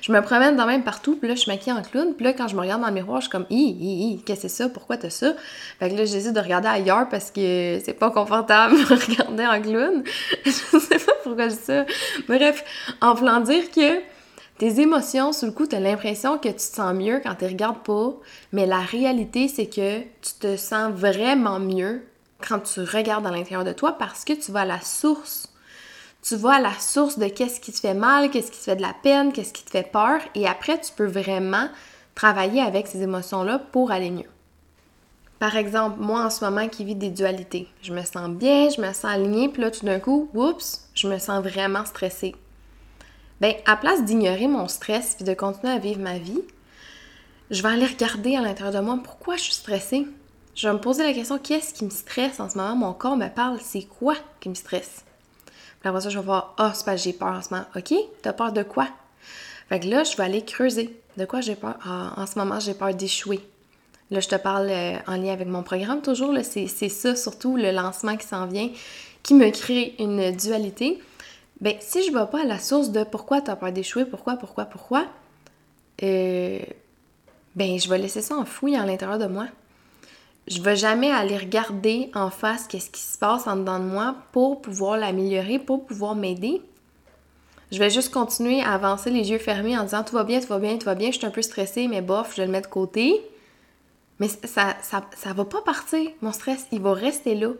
Je 0.00 0.12
me 0.12 0.20
promène 0.20 0.56
dans 0.56 0.66
même 0.66 0.82
partout, 0.82 1.16
puis 1.16 1.28
là, 1.28 1.34
je 1.34 1.40
suis 1.40 1.50
maquillée 1.50 1.72
en 1.72 1.82
clown, 1.82 2.14
puis 2.14 2.24
là, 2.24 2.32
quand 2.32 2.48
je 2.48 2.56
me 2.56 2.60
regarde 2.60 2.80
dans 2.80 2.88
le 2.88 2.94
miroir, 2.94 3.20
je 3.20 3.26
suis 3.26 3.30
comme, 3.30 3.46
hi, 3.50 3.76
hi, 3.78 4.12
hi, 4.12 4.22
qu'est-ce 4.22 4.42
que 4.42 4.48
c'est 4.48 4.62
ça? 4.62 4.68
Pourquoi 4.68 4.96
t'as 4.96 5.10
ça? 5.10 5.32
Fait 5.78 5.90
que 5.90 5.96
là, 5.96 6.04
j'essaie 6.04 6.32
de 6.32 6.40
regarder 6.40 6.68
ailleurs 6.68 7.08
parce 7.08 7.30
que 7.30 7.80
c'est 7.84 7.98
pas 7.98 8.10
confortable 8.10 8.76
de 8.78 8.84
regarder 8.84 9.46
en 9.46 9.60
clown. 9.60 10.04
je 10.44 10.50
sais 10.50 10.98
pas 10.98 11.12
pourquoi 11.22 11.48
je 11.48 11.54
dis 11.54 11.62
ça. 11.62 11.84
Bref, 12.28 12.64
en 13.00 13.14
voulant 13.14 13.40
dire 13.40 13.70
que 13.70 14.00
tes 14.58 14.80
émotions, 14.80 15.32
sur 15.32 15.46
le 15.46 15.52
coup, 15.52 15.66
t'as 15.66 15.80
l'impression 15.80 16.38
que 16.38 16.48
tu 16.48 16.54
te 16.54 16.60
sens 16.60 16.94
mieux 16.94 17.20
quand 17.22 17.34
tu 17.34 17.46
regardes 17.46 17.82
pas, 17.82 18.14
mais 18.52 18.66
la 18.66 18.80
réalité, 18.80 19.48
c'est 19.48 19.66
que 19.66 20.00
tu 20.00 20.34
te 20.38 20.56
sens 20.56 20.92
vraiment 20.92 21.58
mieux 21.58 22.02
quand 22.46 22.60
tu 22.60 22.80
regardes 22.80 23.26
à 23.26 23.30
l'intérieur 23.30 23.64
de 23.64 23.72
toi 23.72 23.96
parce 23.98 24.24
que 24.24 24.32
tu 24.32 24.52
vas 24.52 24.60
à 24.60 24.64
la 24.64 24.80
source 24.80 25.48
tu 26.26 26.34
à 26.46 26.58
la 26.58 26.72
source 26.80 27.18
de 27.18 27.28
qu'est-ce 27.28 27.60
qui 27.60 27.70
te 27.70 27.80
fait 27.80 27.94
mal, 27.94 28.30
qu'est-ce 28.30 28.50
qui 28.50 28.58
te 28.58 28.64
fait 28.64 28.76
de 28.76 28.82
la 28.82 28.94
peine, 29.02 29.32
qu'est-ce 29.32 29.52
qui 29.52 29.62
te 29.62 29.70
fait 29.70 29.90
peur, 29.90 30.20
et 30.34 30.46
après, 30.46 30.80
tu 30.80 30.90
peux 30.96 31.06
vraiment 31.06 31.68
travailler 32.14 32.62
avec 32.62 32.86
ces 32.86 33.02
émotions-là 33.02 33.58
pour 33.58 33.90
aller 33.90 34.10
mieux. 34.10 34.30
Par 35.38 35.56
exemple, 35.56 36.00
moi 36.00 36.24
en 36.24 36.30
ce 36.30 36.42
moment 36.42 36.68
qui 36.68 36.84
vis 36.84 36.94
des 36.94 37.10
dualités, 37.10 37.68
je 37.82 37.92
me 37.92 38.02
sens 38.02 38.30
bien, 38.30 38.70
je 38.70 38.80
me 38.80 38.86
sens 38.92 39.04
alignée, 39.04 39.50
puis 39.50 39.60
là 39.60 39.70
tout 39.70 39.84
d'un 39.84 40.00
coup, 40.00 40.30
oups, 40.32 40.88
je 40.94 41.08
me 41.08 41.18
sens 41.18 41.42
vraiment 41.42 41.84
stressée. 41.84 42.34
Ben, 43.40 43.52
à 43.66 43.76
place 43.76 44.04
d'ignorer 44.04 44.46
mon 44.46 44.68
stress 44.68 45.16
puis 45.16 45.24
de 45.24 45.34
continuer 45.34 45.72
à 45.72 45.78
vivre 45.78 46.00
ma 46.00 46.18
vie, 46.18 46.40
je 47.50 47.62
vais 47.62 47.68
aller 47.68 47.86
regarder 47.86 48.36
à 48.36 48.40
l'intérieur 48.40 48.72
de 48.72 48.86
moi 48.86 48.98
pourquoi 49.02 49.36
je 49.36 49.42
suis 49.42 49.52
stressée. 49.52 50.06
Je 50.54 50.68
vais 50.68 50.72
me 50.72 50.80
poser 50.80 51.02
la 51.02 51.12
question 51.12 51.36
qu'est-ce 51.36 51.74
qui 51.74 51.84
me 51.84 51.90
stresse 51.90 52.40
en 52.40 52.48
ce 52.48 52.56
moment? 52.56 52.76
Mon 52.76 52.92
corps 52.94 53.16
me 53.16 53.28
parle, 53.28 53.58
c'est 53.60 53.82
quoi 53.82 54.14
qui 54.40 54.48
me 54.48 54.54
stresse? 54.54 55.04
Puis 55.92 56.02
ça, 56.02 56.08
je 56.08 56.18
vais 56.18 56.24
voir, 56.24 56.54
ah, 56.56 56.72
c'est 56.74 56.84
parce 56.84 56.96
que 56.96 57.04
j'ai 57.04 57.12
peur 57.12 57.28
en 57.28 57.42
ce 57.42 57.52
moment. 57.52 57.66
OK, 57.76 57.94
t'as 58.22 58.32
peur 58.32 58.52
de 58.52 58.62
quoi? 58.62 58.88
Fait 59.68 59.80
que 59.80 59.86
là, 59.86 60.02
je 60.02 60.16
vais 60.16 60.22
aller 60.22 60.42
creuser. 60.42 60.98
De 61.18 61.26
quoi 61.26 61.42
j'ai 61.42 61.56
peur? 61.56 61.74
Ah, 61.84 62.14
en 62.16 62.26
ce 62.26 62.38
moment, 62.38 62.58
j'ai 62.58 62.72
peur 62.72 62.94
d'échouer. 62.94 63.40
Là, 64.10 64.20
je 64.20 64.28
te 64.28 64.34
parle 64.36 64.68
euh, 64.70 64.96
en 65.06 65.16
lien 65.16 65.32
avec 65.32 65.46
mon 65.46 65.62
programme 65.62 66.00
toujours. 66.00 66.34
C'est 66.42 66.88
ça, 66.88 67.14
surtout 67.14 67.56
le 67.56 67.70
lancement 67.70 68.16
qui 68.16 68.26
s'en 68.26 68.46
vient, 68.46 68.70
qui 69.22 69.34
me 69.34 69.50
crée 69.50 69.94
une 69.98 70.32
dualité. 70.32 71.02
Ben, 71.60 71.74
si 71.80 72.02
je 72.02 72.10
ne 72.10 72.18
vais 72.18 72.26
pas 72.30 72.42
à 72.42 72.44
la 72.44 72.58
source 72.58 72.90
de 72.90 73.04
pourquoi 73.04 73.42
tu 73.42 73.50
as 73.50 73.56
peur 73.56 73.70
d'échouer, 73.70 74.06
pourquoi, 74.06 74.36
pourquoi, 74.36 74.64
pourquoi, 74.64 75.06
euh, 76.02 76.60
ben, 77.54 77.78
je 77.78 77.88
vais 77.90 77.98
laisser 77.98 78.22
ça 78.22 78.36
en 78.36 78.46
fouille 78.46 78.76
à 78.76 78.86
l'intérieur 78.86 79.18
de 79.18 79.26
moi 79.26 79.46
je 80.46 80.60
vais 80.60 80.76
jamais 80.76 81.10
aller 81.10 81.38
regarder 81.38 82.10
en 82.14 82.30
face 82.30 82.66
qu'est-ce 82.66 82.90
qui 82.90 83.00
se 83.00 83.16
passe 83.16 83.46
en 83.46 83.56
dedans 83.56 83.78
de 83.78 83.84
moi 83.84 84.16
pour 84.32 84.60
pouvoir 84.60 84.98
l'améliorer, 84.98 85.58
pour 85.58 85.86
pouvoir 85.86 86.14
m'aider. 86.14 86.60
Je 87.72 87.78
vais 87.78 87.90
juste 87.90 88.12
continuer 88.12 88.60
à 88.60 88.72
avancer 88.72 89.10
les 89.10 89.30
yeux 89.30 89.38
fermés 89.38 89.76
en 89.76 89.84
disant 89.84 90.04
tout 90.04 90.14
va 90.14 90.24
bien, 90.24 90.40
tout 90.40 90.48
va 90.48 90.58
bien, 90.58 90.76
tout 90.76 90.84
va 90.84 90.94
bien, 90.94 91.10
je 91.10 91.16
suis 91.16 91.26
un 91.26 91.30
peu 91.30 91.42
stressée, 91.42 91.88
mais 91.88 92.02
bof, 92.02 92.32
je 92.32 92.42
vais 92.42 92.46
le 92.46 92.52
mettre 92.52 92.68
de 92.68 92.74
côté. 92.74 93.22
Mais 94.20 94.28
ça, 94.28 94.76
ça, 94.82 95.02
ça 95.16 95.32
va 95.32 95.44
pas 95.44 95.62
partir, 95.62 96.10
mon 96.20 96.30
stress, 96.30 96.66
il 96.72 96.80
va 96.80 96.92
rester 96.92 97.34
là. 97.34 97.50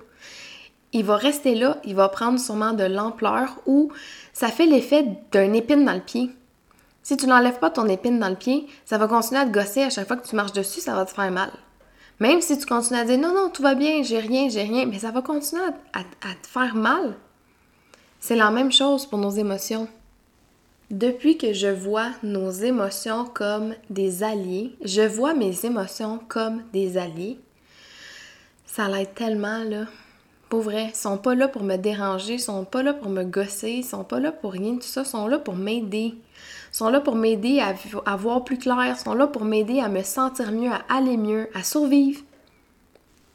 Il 0.93 1.05
va 1.05 1.17
rester 1.17 1.57
là, 1.57 1.79
il 1.85 1.97
va 1.97 2.09
prendre 2.09 2.39
sûrement 2.39 2.73
de 2.73 2.85
l'ampleur 2.85 3.61
ou 3.67 3.91
ça 4.33 4.49
fait 4.49 4.67
l'effet 4.67 5.05
d'un 5.33 5.53
épine 5.53 5.85
dans 5.85 5.95
le 5.95 6.01
pied. 6.01 6.31
Si 7.03 7.17
tu 7.17 7.27
n'enlèves 7.27 7.59
pas 7.59 7.71
ton 7.71 7.89
épine 7.89 8.21
dans 8.21 8.29
le 8.29 8.37
pied, 8.37 8.67
ça 8.85 8.99
va 8.99 9.09
continuer 9.09 9.41
à 9.41 9.47
te 9.47 9.51
gosser 9.51 9.83
à 9.83 9.91
chaque 9.91 10.07
fois 10.07 10.17
que 10.17 10.29
tu 10.29 10.37
marches 10.37 10.53
dessus, 10.53 10.81
ça 10.81 10.95
va 10.95 11.05
te 11.05 11.11
faire 11.11 11.31
mal. 11.33 11.51
Même 12.21 12.41
si 12.41 12.59
tu 12.59 12.67
continues 12.67 13.01
à 13.01 13.05
dire 13.05 13.19
non, 13.19 13.35
non, 13.35 13.51
tout 13.51 13.63
va 13.63 13.75
bien, 13.75 14.03
j'ai 14.03 14.19
rien, 14.19 14.49
j'ai 14.49 14.63
rien, 14.63 14.87
mais 14.87 15.01
ça 15.01 15.11
va 15.11 15.23
continuer 15.23 15.63
à, 15.93 16.03
te 16.03 16.47
faire 16.47 16.75
mal. 16.75 17.15
C'est 18.21 18.37
la 18.37 18.51
même 18.51 18.73
chose 18.73 19.07
pour 19.07 19.19
nos 19.19 19.31
émotions. 19.31 19.89
Depuis 20.91 21.39
que 21.39 21.53
je 21.53 21.67
vois 21.67 22.11
nos 22.23 22.51
émotions 22.51 23.25
comme 23.25 23.75
des 23.91 24.23
alliés, 24.23 24.77
je 24.85 25.03
vois 25.03 25.35
mes 25.35 25.65
émotions 25.65 26.21
comme 26.29 26.63
des 26.73 26.99
alliés, 26.99 27.39
ça 28.67 28.89
l'aide 28.89 29.15
tellement, 29.15 29.65
là. 29.65 29.87
Pour 30.49 30.61
vrai, 30.61 30.91
ils 30.91 30.97
sont 30.97 31.19
pas 31.19 31.35
là 31.35 31.49
pour 31.49 31.63
me 31.63 31.77
déranger, 31.77 32.35
ils 32.35 32.41
sont 32.41 32.65
pas 32.65 32.83
là 32.83 32.93
pour 32.93 33.09
me 33.09 33.25
gosser, 33.25 33.71
ils 33.71 33.85
sont 33.85 34.05
pas 34.05 34.21
là 34.21 34.31
pour 34.31 34.53
rien 34.53 34.77
tout 34.77 34.83
ça, 34.83 35.03
ils 35.03 35.09
sont 35.09 35.27
là 35.27 35.39
pour 35.39 35.55
m'aider. 35.55 36.15
Sont 36.75 36.89
là 36.89 36.99
pour 36.99 37.15
m'aider 37.15 37.61
à, 37.61 38.17
voir 38.17 38.43
plus 38.43 38.59
clair, 38.59 38.99
sont 38.99 39.15
là 39.15 39.29
pour 39.29 39.45
m'aider 39.45 39.79
à 39.79 39.89
me 39.89 40.03
sentir 40.03 40.51
mieux, 40.51 40.73
à 40.73 40.83
aller 40.89 41.17
mieux, 41.17 41.49
à 41.55 41.63
survivre. 41.63 42.21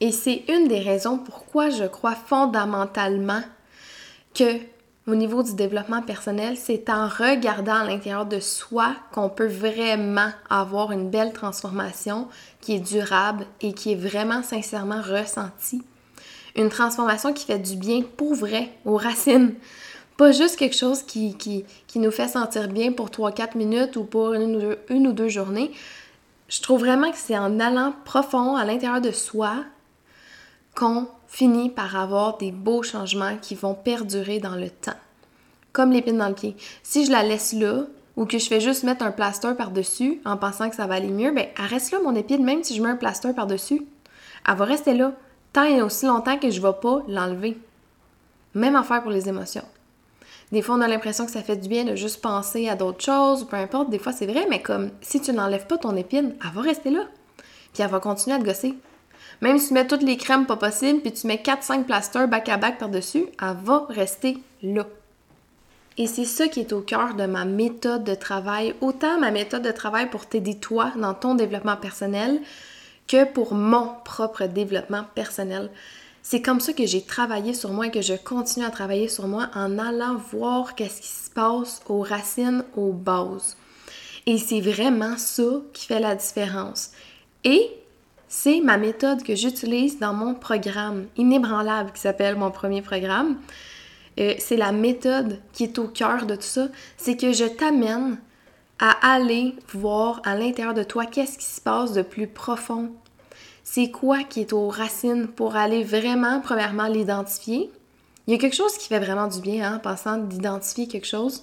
Et 0.00 0.12
c'est 0.12 0.44
une 0.50 0.68
des 0.68 0.80
raisons 0.80 1.16
pourquoi 1.16 1.70
je 1.70 1.84
crois 1.84 2.14
fondamentalement 2.14 3.40
que 4.34 4.58
au 5.06 5.14
niveau 5.14 5.42
du 5.42 5.54
développement 5.54 6.02
personnel, 6.02 6.58
c'est 6.58 6.90
en 6.90 7.08
regardant 7.08 7.76
à 7.76 7.84
l'intérieur 7.84 8.26
de 8.26 8.40
soi 8.40 8.94
qu'on 9.10 9.30
peut 9.30 9.48
vraiment 9.48 10.28
avoir 10.50 10.92
une 10.92 11.08
belle 11.08 11.32
transformation 11.32 12.28
qui 12.60 12.74
est 12.74 12.80
durable 12.80 13.46
et 13.62 13.72
qui 13.72 13.92
est 13.92 13.96
vraiment 14.08 14.42
sincèrement 14.42 15.00
ressentie. 15.00 15.82
Une 16.56 16.68
transformation 16.68 17.32
qui 17.32 17.46
fait 17.46 17.58
du 17.58 17.76
bien 17.76 18.02
pour 18.18 18.34
vrai, 18.34 18.68
aux 18.84 18.98
racines. 18.98 19.54
Pas 20.20 20.32
juste 20.32 20.56
quelque 20.56 20.76
chose 20.76 21.02
qui, 21.02 21.64
nous 21.94 22.10
fait 22.10 22.28
sentir 22.28 22.68
bien 22.68 22.92
pour 22.92 23.08
3-4 23.08 23.56
minutes 23.56 23.96
ou 23.96 24.04
pour 24.04 24.34
une 24.34 24.54
ou, 24.54 24.60
deux, 24.60 24.78
une 24.90 25.06
ou 25.06 25.12
deux 25.12 25.30
journées. 25.30 25.70
Je 26.46 26.60
trouve 26.60 26.80
vraiment 26.80 27.10
que 27.10 27.16
c'est 27.16 27.38
en 27.38 27.58
allant 27.58 27.94
profond 28.04 28.54
à 28.54 28.66
l'intérieur 28.66 29.00
de 29.00 29.12
soi 29.12 29.64
qu'on 30.76 31.06
finit 31.26 31.70
par 31.70 31.96
avoir 31.96 32.36
des 32.36 32.52
beaux 32.52 32.82
changements 32.82 33.38
qui 33.40 33.54
vont 33.54 33.72
perdurer 33.72 34.40
dans 34.40 34.56
le 34.56 34.68
temps. 34.68 34.98
Comme 35.72 35.90
l'épine 35.90 36.18
dans 36.18 36.28
le 36.28 36.34
pied. 36.34 36.54
Si 36.82 37.06
je 37.06 37.10
la 37.10 37.22
laisse 37.22 37.54
là, 37.54 37.84
ou 38.18 38.26
que 38.26 38.38
je 38.38 38.46
fais 38.46 38.60
juste 38.60 38.82
mettre 38.82 39.02
un 39.02 39.12
plaster 39.12 39.54
par-dessus 39.56 40.20
en 40.26 40.36
pensant 40.36 40.68
que 40.68 40.76
ça 40.76 40.86
va 40.86 40.96
aller 40.96 41.08
mieux, 41.08 41.32
ben 41.32 41.46
elle 41.56 41.64
reste 41.64 41.92
là 41.92 41.98
mon 42.04 42.14
épine, 42.14 42.44
même 42.44 42.62
si 42.62 42.76
je 42.76 42.82
mets 42.82 42.90
un 42.90 42.96
plaster 42.96 43.32
par-dessus. 43.32 43.86
Elle 44.46 44.56
va 44.56 44.66
rester 44.66 44.92
là 44.92 45.14
tant 45.54 45.64
et 45.64 45.80
aussi 45.80 46.04
longtemps 46.04 46.36
que 46.36 46.50
je 46.50 46.60
ne 46.60 46.66
vais 46.66 46.78
pas 46.78 47.00
l'enlever. 47.08 47.56
Même 48.52 48.76
affaire 48.76 49.00
pour 49.00 49.12
les 49.12 49.26
émotions. 49.26 49.64
Des 50.52 50.62
fois, 50.62 50.74
on 50.74 50.80
a 50.80 50.88
l'impression 50.88 51.26
que 51.26 51.30
ça 51.30 51.42
fait 51.42 51.56
du 51.56 51.68
bien 51.68 51.84
de 51.84 51.94
juste 51.94 52.20
penser 52.20 52.68
à 52.68 52.74
d'autres 52.74 53.04
choses, 53.04 53.46
peu 53.46 53.56
importe, 53.56 53.90
des 53.90 54.00
fois 54.00 54.12
c'est 54.12 54.26
vrai, 54.26 54.46
mais 54.48 54.60
comme 54.60 54.90
si 55.00 55.20
tu 55.20 55.32
n'enlèves 55.32 55.66
pas 55.66 55.78
ton 55.78 55.96
épine, 55.96 56.34
elle 56.42 56.54
va 56.54 56.60
rester 56.62 56.90
là. 56.90 57.04
Puis 57.72 57.82
elle 57.82 57.90
va 57.90 58.00
continuer 58.00 58.36
à 58.36 58.40
te 58.40 58.44
gosser. 58.44 58.74
Même 59.40 59.58
si 59.58 59.68
tu 59.68 59.74
mets 59.74 59.86
toutes 59.86 60.02
les 60.02 60.16
crèmes 60.16 60.46
pas 60.46 60.56
possibles, 60.56 61.00
puis 61.00 61.12
tu 61.12 61.26
mets 61.26 61.36
4-5 61.36 61.84
plasters 61.84 62.28
back-à-back 62.28 62.78
par-dessus, 62.78 63.26
elle 63.40 63.56
va 63.62 63.86
rester 63.88 64.38
là. 64.62 64.86
Et 65.96 66.06
c'est 66.06 66.24
ça 66.24 66.48
qui 66.48 66.60
est 66.60 66.72
au 66.72 66.80
cœur 66.80 67.14
de 67.14 67.26
ma 67.26 67.44
méthode 67.44 68.04
de 68.04 68.14
travail, 68.14 68.74
autant 68.80 69.18
ma 69.18 69.30
méthode 69.30 69.62
de 69.62 69.70
travail 69.70 70.08
pour 70.10 70.26
t'aider 70.26 70.56
toi 70.56 70.92
dans 70.96 71.14
ton 71.14 71.34
développement 71.34 71.76
personnel 71.76 72.40
que 73.06 73.24
pour 73.24 73.54
mon 73.54 73.88
propre 74.04 74.46
développement 74.46 75.04
personnel. 75.14 75.70
C'est 76.22 76.42
comme 76.42 76.60
ça 76.60 76.72
que 76.72 76.86
j'ai 76.86 77.02
travaillé 77.02 77.54
sur 77.54 77.70
moi 77.70 77.86
et 77.86 77.90
que 77.90 78.02
je 78.02 78.14
continue 78.14 78.64
à 78.64 78.70
travailler 78.70 79.08
sur 79.08 79.26
moi 79.26 79.48
en 79.54 79.78
allant 79.78 80.16
voir 80.16 80.74
qu'est-ce 80.74 81.00
qui 81.00 81.08
se 81.08 81.30
passe 81.30 81.80
aux 81.88 82.02
racines, 82.02 82.64
aux 82.76 82.92
bases. 82.92 83.56
Et 84.26 84.38
c'est 84.38 84.60
vraiment 84.60 85.16
ça 85.16 85.62
qui 85.72 85.86
fait 85.86 86.00
la 86.00 86.14
différence. 86.14 86.90
Et 87.44 87.70
c'est 88.28 88.60
ma 88.60 88.76
méthode 88.76 89.22
que 89.22 89.34
j'utilise 89.34 89.98
dans 89.98 90.12
mon 90.12 90.34
programme 90.34 91.06
inébranlable 91.16 91.92
qui 91.92 92.00
s'appelle 92.00 92.36
mon 92.36 92.50
premier 92.50 92.82
programme. 92.82 93.38
Euh, 94.18 94.34
c'est 94.38 94.56
la 94.56 94.72
méthode 94.72 95.40
qui 95.52 95.64
est 95.64 95.78
au 95.78 95.88
cœur 95.88 96.26
de 96.26 96.36
tout 96.36 96.42
ça. 96.42 96.68
C'est 96.96 97.16
que 97.16 97.32
je 97.32 97.44
t'amène 97.44 98.18
à 98.78 99.14
aller 99.14 99.54
voir 99.72 100.20
à 100.24 100.36
l'intérieur 100.36 100.74
de 100.74 100.82
toi 100.82 101.06
qu'est-ce 101.06 101.38
qui 101.38 101.44
se 101.44 101.60
passe 101.60 101.92
de 101.92 102.02
plus 102.02 102.26
profond. 102.26 102.92
C'est 103.64 103.90
quoi 103.90 104.24
qui 104.24 104.40
est 104.40 104.52
aux 104.52 104.68
racines 104.68 105.28
pour 105.28 105.56
aller 105.56 105.84
vraiment, 105.84 106.40
premièrement, 106.40 106.86
l'identifier? 106.86 107.70
Il 108.26 108.32
y 108.32 108.36
a 108.36 108.38
quelque 108.38 108.56
chose 108.56 108.76
qui 108.78 108.88
fait 108.88 108.98
vraiment 108.98 109.26
du 109.26 109.40
bien 109.40 109.72
hein, 109.72 109.76
en 109.76 109.78
pensant 109.80 110.18
d'identifier 110.18 110.86
quelque 110.86 111.06
chose, 111.06 111.42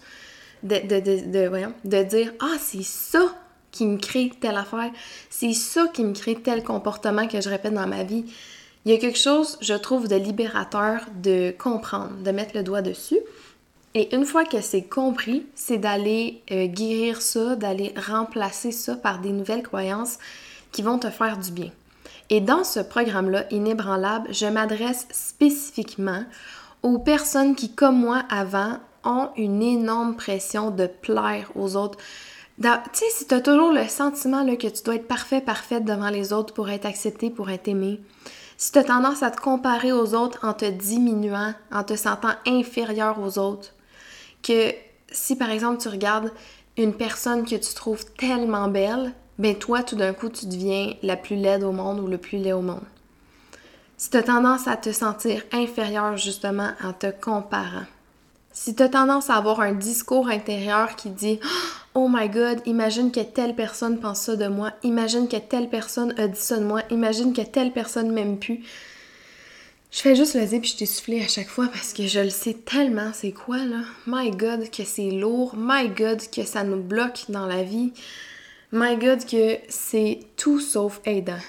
de 0.64 2.04
dire 2.04 2.34
Ah, 2.40 2.56
c'est 2.60 2.84
ça 2.84 3.36
qui 3.72 3.86
me 3.86 3.98
crée 3.98 4.32
telle 4.40 4.56
affaire. 4.56 4.92
C'est 5.30 5.54
ça 5.54 5.88
qui 5.94 6.04
me 6.04 6.14
crée 6.14 6.36
tel 6.36 6.64
comportement 6.64 7.28
que 7.28 7.42
je 7.42 7.50
répète 7.50 7.74
dans 7.74 7.88
ma 7.88 8.04
vie. 8.04 8.26
Il 8.86 8.92
y 8.92 8.94
a 8.96 8.98
quelque 8.98 9.20
chose, 9.20 9.58
je 9.62 9.74
trouve, 9.74 10.08
de 10.08 10.16
libérateur 10.16 11.02
de 11.22 11.52
comprendre, 11.52 12.16
de 12.24 12.32
mettre 12.32 12.56
le 12.56 12.64
doigt 12.64 12.82
dessus. 12.82 13.20
Et 13.94 14.16
une 14.16 14.26
fois 14.26 14.46
que 14.46 14.62
c'est 14.62 14.84
compris, 14.84 15.46
c'est 15.56 15.78
d'aller 15.78 16.42
euh, 16.52 16.68
guérir 16.68 17.22
ça, 17.22 17.56
d'aller 17.56 17.94
remplacer 17.98 18.72
ça 18.72 18.96
par 18.96 19.20
des 19.20 19.32
nouvelles 19.32 19.64
croyances 19.64 20.20
qui 20.72 20.84
vont 20.84 21.00
te 21.00 21.10
faire 21.10 21.38
du 21.38 21.52
bien. 21.52 21.72
Et 22.30 22.42
dans 22.42 22.64
ce 22.64 22.80
programme-là, 22.80 23.46
Inébranlable, 23.52 24.34
je 24.34 24.46
m'adresse 24.46 25.08
spécifiquement 25.12 26.24
aux 26.84 27.00
personnes 27.00 27.56
qui, 27.56 27.74
comme 27.74 28.00
moi 28.00 28.24
avant, 28.30 28.80
ont 29.04 29.30
une 29.38 29.64
énorme 29.64 30.16
pression 30.16 30.72
de 30.72 30.88
plaire 30.88 31.52
aux 31.56 31.76
autres, 31.76 31.98
tu 32.60 32.70
sais, 32.94 33.06
si 33.12 33.28
tu 33.28 33.36
as 33.36 33.42
toujours 33.42 33.72
le 33.72 33.88
sentiment 33.88 34.44
là, 34.44 34.56
que 34.56 34.68
tu 34.68 34.84
dois 34.84 34.96
être 34.96 35.08
parfait, 35.08 35.42
parfaite 35.42 35.86
devant 35.86 36.10
les 36.10 36.34
autres 36.34 36.54
pour 36.54 36.70
être 36.70 36.86
accepté, 36.86 37.30
pour 37.30 37.50
être 37.52 37.68
aimé, 37.68 38.02
si 38.58 38.72
tu 38.72 38.80
as 38.80 38.84
tendance 38.84 39.22
à 39.22 39.30
te 39.30 39.40
comparer 39.40 39.92
aux 39.92 40.16
autres 40.16 40.40
en 40.44 40.54
te 40.54 40.66
diminuant, 40.66 41.54
en 41.72 41.84
te 41.84 41.96
sentant 41.96 42.34
inférieur 42.48 43.20
aux 43.20 43.38
autres, 43.38 43.74
que 44.42 44.72
si 45.12 45.36
par 45.36 45.52
exemple 45.52 45.80
tu 45.80 45.88
regardes 45.88 46.32
une 46.78 46.94
personne 46.94 47.46
que 47.46 47.56
tu 47.56 47.74
trouves 47.76 48.06
tellement 48.18 48.68
belle, 48.68 49.14
ben 49.40 49.56
toi 49.56 49.84
tout 49.84 49.96
d'un 49.96 50.14
coup 50.14 50.30
tu 50.30 50.46
deviens 50.46 50.94
la 51.04 51.16
plus 51.16 51.36
laide 51.36 51.64
au 51.64 51.72
monde 51.72 52.00
ou 52.00 52.08
le 52.08 52.18
plus 52.18 52.38
laid 52.38 52.54
au 52.54 52.62
monde. 52.62 52.84
Si 53.98 54.10
tu 54.10 54.18
as 54.18 54.24
tendance 54.24 54.68
à 54.68 54.78
te 54.78 54.92
sentir 54.92 55.42
inférieur 55.52 56.18
justement 56.18 56.72
en 56.84 56.94
te 56.94 57.08
comparant, 57.10 57.86
si 58.52 58.76
tu 58.76 58.84
as 58.84 58.90
tendance 58.90 59.30
à 59.30 59.36
avoir 59.36 59.60
un 59.60 59.74
discours 59.74 60.30
intérieur 60.30 60.96
qui 60.96 61.10
dit 61.10 61.40
Oh 61.94 62.08
my 62.10 62.30
god, 62.30 62.62
imagine 62.66 63.12
que 63.12 63.22
telle 63.22 63.56
personne 63.56 64.00
pense 64.00 64.22
ça 64.22 64.36
de 64.36 64.48
moi, 64.48 64.72
imagine 64.84 65.28
que 65.28 65.38
telle 65.38 65.70
personne 65.70 66.14
a 66.18 66.28
dit 66.28 66.40
ça 66.40 66.58
de 66.58 66.64
moi, 66.64 66.82
imagine 66.92 67.34
que 67.34 67.42
telle 67.42 67.72
personne 67.72 68.12
m'aime 68.12 68.38
plus. 68.38 68.64
Je 69.92 70.00
fais 70.02 70.16
juste 70.16 70.36
le 70.36 70.46
dire 70.46 70.60
puis 70.62 70.70
je 70.70 70.78
t'ai 70.78 70.86
soufflé 70.86 71.24
à 71.24 71.28
chaque 71.28 71.48
fois 71.48 71.68
parce 71.68 71.94
que 71.94 72.06
je 72.06 72.20
le 72.20 72.30
sais 72.30 72.54
tellement 72.54 73.12
c'est 73.14 73.32
quoi 73.32 73.58
là? 73.58 73.82
My 74.06 74.30
god 74.32 74.70
que 74.70 74.84
c'est 74.84 75.12
lourd, 75.12 75.56
my 75.58 75.90
god 75.90 76.22
que 76.30 76.44
ça 76.44 76.64
nous 76.64 76.82
bloque 76.82 77.26
dans 77.30 77.48
la 77.48 77.64
vie. 77.64 77.94
My 78.74 78.98
god 78.98 79.26
que 79.26 79.60
c'est 79.70 80.20
tout 80.36 80.60
sauf 80.60 81.00
aidant. 81.06 81.40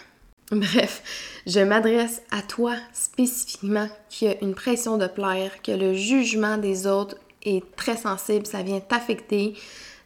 Bref, 0.52 1.02
je 1.48 1.58
m'adresse 1.58 2.22
à 2.30 2.42
toi 2.42 2.74
spécifiquement 2.92 3.88
qui 4.08 4.28
a 4.28 4.40
une 4.40 4.54
pression 4.54 4.98
de 4.98 5.08
plaire, 5.08 5.60
que 5.62 5.72
le 5.72 5.94
jugement 5.94 6.58
des 6.58 6.86
autres 6.86 7.16
est 7.42 7.64
très 7.74 7.96
sensible, 7.96 8.46
ça 8.46 8.62
vient 8.62 8.78
t'affecter, 8.78 9.54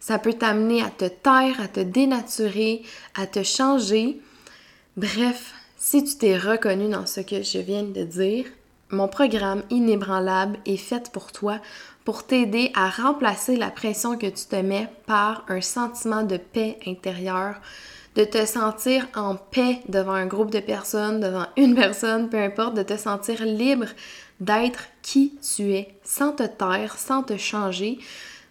ça 0.00 0.18
peut 0.18 0.32
t'amener 0.32 0.82
à 0.82 0.88
te 0.88 1.04
taire, 1.04 1.60
à 1.60 1.68
te 1.68 1.80
dénaturer, 1.80 2.82
à 3.14 3.26
te 3.26 3.42
changer. 3.42 4.18
Bref, 4.96 5.52
si 5.76 6.02
tu 6.04 6.16
t'es 6.16 6.38
reconnu 6.38 6.88
dans 6.88 7.04
ce 7.04 7.20
que 7.20 7.42
je 7.42 7.58
viens 7.58 7.82
de 7.82 8.04
dire, 8.04 8.46
mon 8.88 9.08
programme 9.08 9.64
inébranlable 9.68 10.58
est 10.64 10.76
fait 10.78 11.10
pour 11.12 11.30
toi 11.30 11.60
pour 12.04 12.24
t'aider 12.24 12.72
à 12.74 12.90
remplacer 12.90 13.56
la 13.56 13.70
pression 13.70 14.16
que 14.16 14.26
tu 14.26 14.46
te 14.46 14.56
mets 14.56 14.88
par 15.06 15.44
un 15.48 15.60
sentiment 15.60 16.22
de 16.22 16.36
paix 16.36 16.78
intérieure, 16.86 17.56
de 18.16 18.24
te 18.24 18.44
sentir 18.44 19.06
en 19.14 19.36
paix 19.36 19.80
devant 19.88 20.12
un 20.12 20.26
groupe 20.26 20.50
de 20.50 20.60
personnes, 20.60 21.20
devant 21.20 21.46
une 21.56 21.74
personne, 21.74 22.28
peu 22.28 22.38
importe, 22.38 22.74
de 22.74 22.82
te 22.82 22.96
sentir 22.96 23.44
libre 23.44 23.86
d'être 24.40 24.88
qui 25.02 25.38
tu 25.54 25.72
es, 25.72 25.94
sans 26.02 26.32
te 26.32 26.42
taire, 26.42 26.98
sans 26.98 27.22
te 27.22 27.36
changer, 27.36 27.98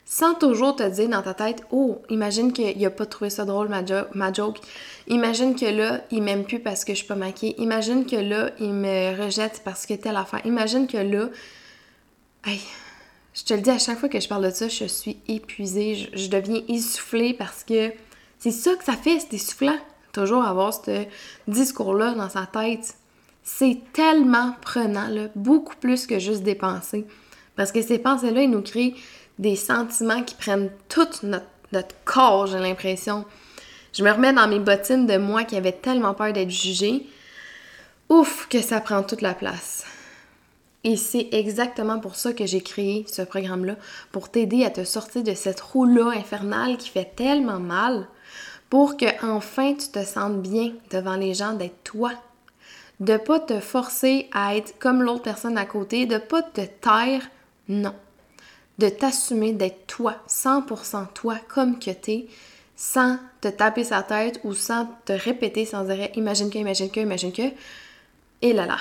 sans 0.06 0.34
toujours 0.34 0.76
te 0.76 0.84
dire 0.90 1.10
dans 1.10 1.22
ta 1.22 1.34
tête 1.34 1.64
Oh, 1.72 2.02
imagine 2.10 2.54
qu'il 2.54 2.86
a 2.86 2.90
pas 2.90 3.06
trouvé 3.06 3.30
ça 3.30 3.46
drôle 3.46 3.70
ma, 3.70 3.82
ma 4.14 4.34
joke. 4.34 4.60
Imagine 5.08 5.56
que 5.56 5.66
là, 5.66 6.02
il 6.12 6.22
m'aime 6.24 6.44
plus 6.44 6.60
parce 6.60 6.86
que 6.86 6.94
je 6.94 7.00
suis 7.00 7.08
pas 7.08 7.16
maquillée. 7.16 7.56
Imagine 7.62 8.06
que 8.06 8.16
là, 8.16 8.52
il 8.60 8.74
me 8.74 9.22
rejette 9.24 9.62
parce 9.64 9.86
que 9.86 9.94
telle 9.94 10.16
affaire. 10.16 10.46
Imagine 10.46 10.88
que 10.88 10.98
là. 10.98 11.30
Hey, 12.46 12.60
je 13.34 13.44
te 13.44 13.54
le 13.54 13.62
dis 13.62 13.70
à 13.70 13.80
chaque 13.80 14.00
fois 14.00 14.10
que 14.10 14.20
je 14.20 14.28
parle 14.28 14.46
de 14.46 14.52
ça, 14.52 14.68
je 14.68 14.86
suis 14.86 15.18
épuisée. 15.28 16.10
Je, 16.14 16.28
deviens 16.28 16.62
essoufflée 16.68 17.34
parce 17.34 17.64
que 17.64 17.92
c'est 18.40 18.52
ça 18.52 18.76
que 18.76 18.84
ça 18.84 18.94
fait, 18.94 19.20
c'est 19.20 19.34
essoufflant. 19.34 19.78
Toujours 20.12 20.44
avoir 20.44 20.74
ce 20.74 21.06
discours-là 21.48 22.14
dans 22.14 22.30
sa 22.30 22.46
tête. 22.46 22.96
C'est 23.44 23.80
tellement 23.94 24.56
prenant, 24.62 25.08
beaucoup 25.36 25.76
plus 25.78 26.06
que 26.06 26.20
juste 26.20 26.44
des 26.44 26.56
pensées. 26.56 27.06
Parce 27.56 27.72
que 27.72 27.82
ces 27.82 28.00
pensées-là, 28.00 28.42
ils 28.42 28.50
nous 28.50 28.62
créent 28.62 28.96
des 29.40 29.56
sentiments 29.56 30.24
qui 30.24 30.36
prennent 30.36 30.70
tout 30.90 31.08
notre, 31.24 31.46
notre 31.72 31.96
corps, 32.04 32.48
j'ai 32.48 32.60
l'impression. 32.60 33.26
Je 33.94 34.04
me 34.04 34.12
remets 34.12 34.34
dans 34.34 34.48
mes 34.48 34.60
bottines 34.60 35.08
de 35.08 35.18
moi 35.18 35.46
qui 35.46 35.56
avait 35.56 35.72
tellement 35.72 36.14
peur 36.14 36.34
d'être 36.34 36.52
jugée. 36.52 37.08
Ouf, 38.10 38.48
que 38.50 38.62
ça 38.62 38.82
prend 38.82 39.04
toute 39.04 39.22
la 39.22 39.34
place. 39.34 39.86
Et 40.84 40.98
c'est 40.98 41.30
exactement 41.32 42.00
pour 42.00 42.16
ça 42.16 42.34
que 42.34 42.46
j'ai 42.46 42.62
créé 42.62 43.06
ce 43.08 43.22
programme-là, 43.22 43.76
pour 44.12 44.30
t'aider 44.30 44.66
à 44.66 44.72
te 44.72 44.84
sortir 44.84 45.24
de 45.24 45.34
cette 45.34 45.62
roue-là 45.62 46.10
infernale 46.18 46.78
qui 46.78 46.90
fait 46.90 47.14
tellement 47.16 47.60
mal, 47.60 48.08
pour 48.70 48.98
que 48.98 49.06
enfin 49.24 49.74
tu 49.74 49.90
te 49.90 50.04
sentes 50.04 50.42
bien 50.42 50.74
devant 50.90 51.18
les 51.18 51.34
gens 51.34 51.54
d'être 51.54 51.84
toi, 51.84 52.12
de 53.00 53.18
pas 53.18 53.40
te 53.40 53.60
forcer 53.60 54.28
à 54.32 54.56
être 54.56 54.80
comme 54.80 55.04
l'autre 55.04 55.24
personne 55.24 55.58
à 55.58 55.66
côté, 55.66 56.06
de 56.06 56.18
pas 56.18 56.42
te 56.42 56.62
taire, 56.62 57.30
non. 57.68 57.94
De 58.78 58.90
t'assumer 58.90 59.54
d'être 59.54 59.86
toi, 59.86 60.16
100% 60.28 61.14
toi, 61.14 61.36
comme 61.48 61.78
que 61.78 61.92
t'es, 61.92 62.28
sans 62.76 63.18
te 63.42 63.48
taper 63.50 63.84
sa 63.84 64.02
tête 64.02 64.40
ou 64.44 64.56
sans 64.56 64.88
te 65.06 65.14
répéter 65.14 65.66
sans 65.66 65.88
arrêt 65.92 66.12
imagine 66.16 66.50
que, 66.50 66.58
imagine 66.58 66.90
que, 66.90 67.00
imagine 67.00 67.32
que, 67.32 67.52
et 68.42 68.54
là 68.54 68.66
là. 68.66 68.78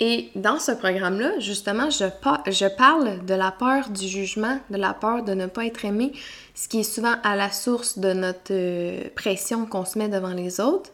Et 0.00 0.30
dans 0.34 0.58
ce 0.58 0.72
programme-là, 0.72 1.38
justement, 1.38 1.88
je, 1.88 2.68
parle 2.76 3.24
de 3.24 3.34
la 3.34 3.52
peur 3.52 3.90
du 3.90 4.08
jugement, 4.08 4.58
de 4.70 4.76
la 4.76 4.92
peur 4.92 5.22
de 5.22 5.34
ne 5.34 5.46
pas 5.46 5.66
être 5.66 5.84
aimé, 5.84 6.12
ce 6.54 6.68
qui 6.68 6.80
est 6.80 6.82
souvent 6.82 7.14
à 7.22 7.36
la 7.36 7.52
source 7.52 7.98
de 7.98 8.12
notre 8.12 8.52
euh, 8.52 9.04
pression 9.14 9.66
qu'on 9.66 9.84
se 9.84 9.98
met 9.98 10.08
devant 10.08 10.34
les 10.34 10.60
autres. 10.60 10.90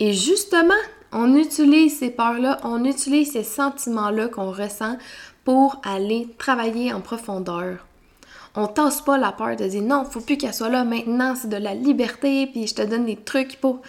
Et 0.00 0.12
justement, 0.12 0.74
on 1.12 1.34
utilise 1.34 1.98
ces 1.98 2.10
peurs-là, 2.10 2.58
on 2.62 2.84
utilise 2.84 3.32
ces 3.32 3.42
sentiments-là 3.42 4.28
qu'on 4.28 4.50
ressent 4.50 4.98
pour 5.44 5.80
aller 5.82 6.28
travailler 6.36 6.92
en 6.92 7.00
profondeur. 7.00 7.86
On 8.54 8.66
tasse 8.66 9.00
pas 9.00 9.16
la 9.16 9.32
peur 9.32 9.56
de 9.56 9.64
dire 9.64 9.82
non, 9.82 10.04
faut 10.04 10.20
plus 10.20 10.36
qu'elle 10.36 10.52
soit 10.52 10.68
là 10.68 10.84
maintenant, 10.84 11.34
c'est 11.34 11.48
de 11.48 11.56
la 11.56 11.74
liberté, 11.74 12.46
puis 12.46 12.66
je 12.66 12.74
te 12.74 12.82
donne 12.82 13.06
des 13.06 13.16
trucs 13.16 13.58
pour. 13.60 13.80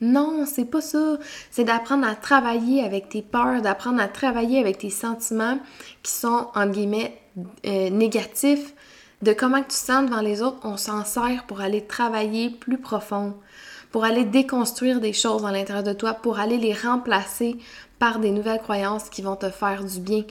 Non, 0.00 0.44
c'est 0.46 0.64
pas 0.64 0.80
ça. 0.80 1.18
C'est 1.50 1.64
d'apprendre 1.64 2.06
à 2.06 2.14
travailler 2.14 2.84
avec 2.84 3.08
tes 3.08 3.22
peurs, 3.22 3.62
d'apprendre 3.62 4.00
à 4.00 4.08
travailler 4.08 4.60
avec 4.60 4.78
tes 4.78 4.90
sentiments 4.90 5.58
qui 6.02 6.12
sont, 6.12 6.48
entre 6.54 6.72
guillemets, 6.72 7.20
euh, 7.66 7.90
négatifs, 7.90 8.74
de 9.22 9.32
comment 9.32 9.62
tu 9.62 9.74
sens 9.76 10.08
devant 10.08 10.20
les 10.20 10.42
autres. 10.42 10.58
On 10.62 10.76
s'en 10.76 11.04
sert 11.04 11.44
pour 11.46 11.60
aller 11.60 11.84
travailler 11.84 12.50
plus 12.50 12.78
profond, 12.78 13.34
pour 13.90 14.04
aller 14.04 14.24
déconstruire 14.24 15.00
des 15.00 15.12
choses 15.12 15.44
à 15.44 15.50
l'intérieur 15.50 15.82
de 15.82 15.92
toi, 15.92 16.14
pour 16.14 16.38
aller 16.38 16.58
les 16.58 16.74
remplacer 16.74 17.56
par 17.98 18.20
des 18.20 18.30
nouvelles 18.30 18.62
croyances 18.62 19.08
qui 19.10 19.22
vont 19.22 19.36
te 19.36 19.50
faire 19.50 19.84
du 19.84 19.98
bien. 19.98 20.22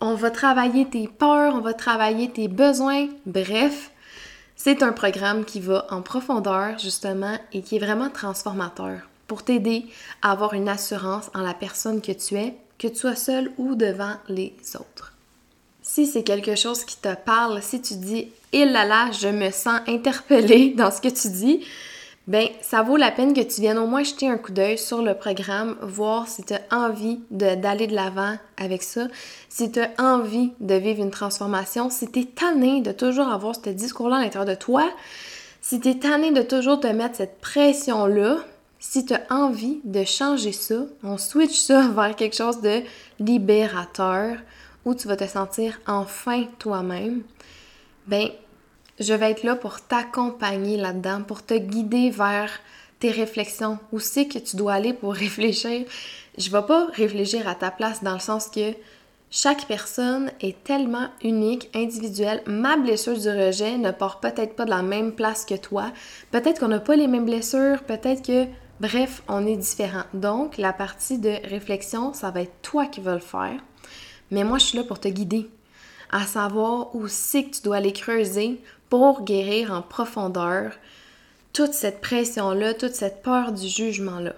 On 0.00 0.14
va 0.14 0.30
travailler 0.30 0.86
tes 0.86 1.08
peurs, 1.08 1.54
on 1.54 1.60
va 1.60 1.72
travailler 1.72 2.30
tes 2.30 2.46
besoins, 2.46 3.08
bref, 3.26 3.90
c'est 4.60 4.82
un 4.82 4.92
programme 4.92 5.44
qui 5.44 5.60
va 5.60 5.86
en 5.88 6.02
profondeur 6.02 6.76
justement 6.80 7.38
et 7.52 7.62
qui 7.62 7.76
est 7.76 7.78
vraiment 7.78 8.10
transformateur 8.10 8.98
pour 9.28 9.44
t'aider 9.44 9.86
à 10.20 10.32
avoir 10.32 10.52
une 10.52 10.68
assurance 10.68 11.30
en 11.32 11.42
la 11.42 11.54
personne 11.54 12.02
que 12.02 12.10
tu 12.10 12.34
es, 12.34 12.56
que 12.76 12.88
tu 12.88 12.96
sois 12.96 13.14
seul 13.14 13.52
ou 13.56 13.76
devant 13.76 14.16
les 14.28 14.54
autres. 14.74 15.14
Si 15.80 16.06
c'est 16.06 16.24
quelque 16.24 16.56
chose 16.56 16.84
qui 16.84 16.96
te 16.96 17.14
parle, 17.14 17.62
si 17.62 17.80
tu 17.80 17.94
dis 17.94 18.32
«il 18.52 18.72
là 18.72 18.84
là, 18.84 19.12
je 19.12 19.28
me 19.28 19.52
sens 19.52 19.80
interpellée 19.86 20.74
dans 20.76 20.90
ce 20.90 21.00
que 21.00 21.08
tu 21.08 21.28
dis», 21.28 21.64
ben 22.28 22.48
ça 22.60 22.82
vaut 22.82 22.98
la 22.98 23.10
peine 23.10 23.32
que 23.32 23.40
tu 23.40 23.62
viennes 23.62 23.78
au 23.78 23.86
moins 23.86 24.02
jeter 24.02 24.28
un 24.28 24.36
coup 24.36 24.52
d'œil 24.52 24.76
sur 24.76 25.00
le 25.00 25.14
programme, 25.14 25.76
voir 25.80 26.28
si 26.28 26.44
tu 26.44 26.52
as 26.52 26.60
envie 26.70 27.20
d'aller 27.30 27.86
de 27.86 27.94
l'avant 27.94 28.36
avec 28.58 28.82
ça, 28.82 29.08
si 29.48 29.72
tu 29.72 29.80
as 29.80 29.90
envie 29.98 30.52
de 30.60 30.74
vivre 30.74 31.02
une 31.02 31.10
transformation, 31.10 31.88
si 31.88 32.10
tu 32.12 32.20
es 32.20 32.24
tanné 32.24 32.82
de 32.82 32.92
toujours 32.92 33.28
avoir 33.28 33.54
ce 33.56 33.70
discours-là 33.70 34.16
à 34.16 34.20
l'intérieur 34.20 34.44
de 34.44 34.54
toi, 34.54 34.90
si 35.62 35.80
tu 35.80 35.88
es 35.88 35.94
tanné 35.94 36.30
de 36.30 36.42
toujours 36.42 36.80
te 36.80 36.86
mettre 36.86 37.16
cette 37.16 37.40
pression-là, 37.40 38.36
si 38.78 39.06
tu 39.06 39.14
as 39.14 39.22
envie 39.30 39.80
de 39.84 40.04
changer 40.04 40.52
ça, 40.52 40.82
on 41.02 41.16
switch 41.16 41.58
ça 41.58 41.88
vers 41.96 42.14
quelque 42.14 42.36
chose 42.36 42.60
de 42.60 42.82
libérateur 43.20 44.36
où 44.84 44.94
tu 44.94 45.08
vas 45.08 45.16
te 45.16 45.26
sentir 45.26 45.80
enfin 45.86 46.44
toi-même, 46.58 47.22
ben 48.06 48.28
je 49.00 49.14
vais 49.14 49.30
être 49.30 49.44
là 49.44 49.56
pour 49.56 49.80
t'accompagner 49.80 50.76
là-dedans, 50.76 51.22
pour 51.22 51.44
te 51.44 51.54
guider 51.54 52.10
vers 52.10 52.50
tes 52.98 53.10
réflexions. 53.10 53.78
Où 53.92 54.00
c'est 54.00 54.26
que 54.26 54.38
tu 54.38 54.56
dois 54.56 54.74
aller 54.74 54.92
pour 54.92 55.14
réfléchir? 55.14 55.84
Je 56.36 56.50
vais 56.50 56.62
pas 56.62 56.86
réfléchir 56.92 57.48
à 57.48 57.54
ta 57.54 57.70
place 57.70 58.02
dans 58.02 58.14
le 58.14 58.20
sens 58.20 58.48
que 58.48 58.74
chaque 59.30 59.66
personne 59.66 60.30
est 60.40 60.64
tellement 60.64 61.08
unique, 61.22 61.68
individuelle. 61.74 62.42
Ma 62.46 62.76
blessure 62.76 63.18
du 63.18 63.28
rejet 63.28 63.76
ne 63.76 63.90
part 63.90 64.20
peut-être 64.20 64.56
pas 64.56 64.64
de 64.64 64.70
la 64.70 64.82
même 64.82 65.12
place 65.12 65.44
que 65.44 65.54
toi. 65.54 65.92
Peut-être 66.30 66.60
qu'on 66.60 66.68
n'a 66.68 66.80
pas 66.80 66.96
les 66.96 67.08
mêmes 67.08 67.26
blessures, 67.26 67.82
peut-être 67.82 68.26
que, 68.26 68.46
bref, 68.80 69.22
on 69.28 69.46
est 69.46 69.56
différent. 69.56 70.04
Donc, 70.14 70.56
la 70.56 70.72
partie 70.72 71.18
de 71.18 71.34
réflexion, 71.46 72.14
ça 72.14 72.30
va 72.30 72.40
être 72.40 72.62
toi 72.62 72.86
qui 72.86 73.00
vas 73.00 73.14
le 73.14 73.20
faire. 73.20 73.60
Mais 74.30 74.44
moi, 74.44 74.58
je 74.58 74.64
suis 74.64 74.78
là 74.78 74.84
pour 74.84 74.98
te 74.98 75.08
guider 75.08 75.50
à 76.10 76.24
savoir 76.24 76.94
où 76.94 77.06
c'est 77.06 77.44
que 77.44 77.56
tu 77.56 77.62
dois 77.62 77.76
aller 77.76 77.92
creuser 77.92 78.60
pour 78.88 79.22
guérir 79.22 79.72
en 79.72 79.82
profondeur 79.82 80.72
toute 81.52 81.72
cette 81.72 82.00
pression-là, 82.00 82.74
toute 82.74 82.94
cette 82.94 83.22
peur 83.22 83.52
du 83.52 83.66
jugement-là. 83.66 84.34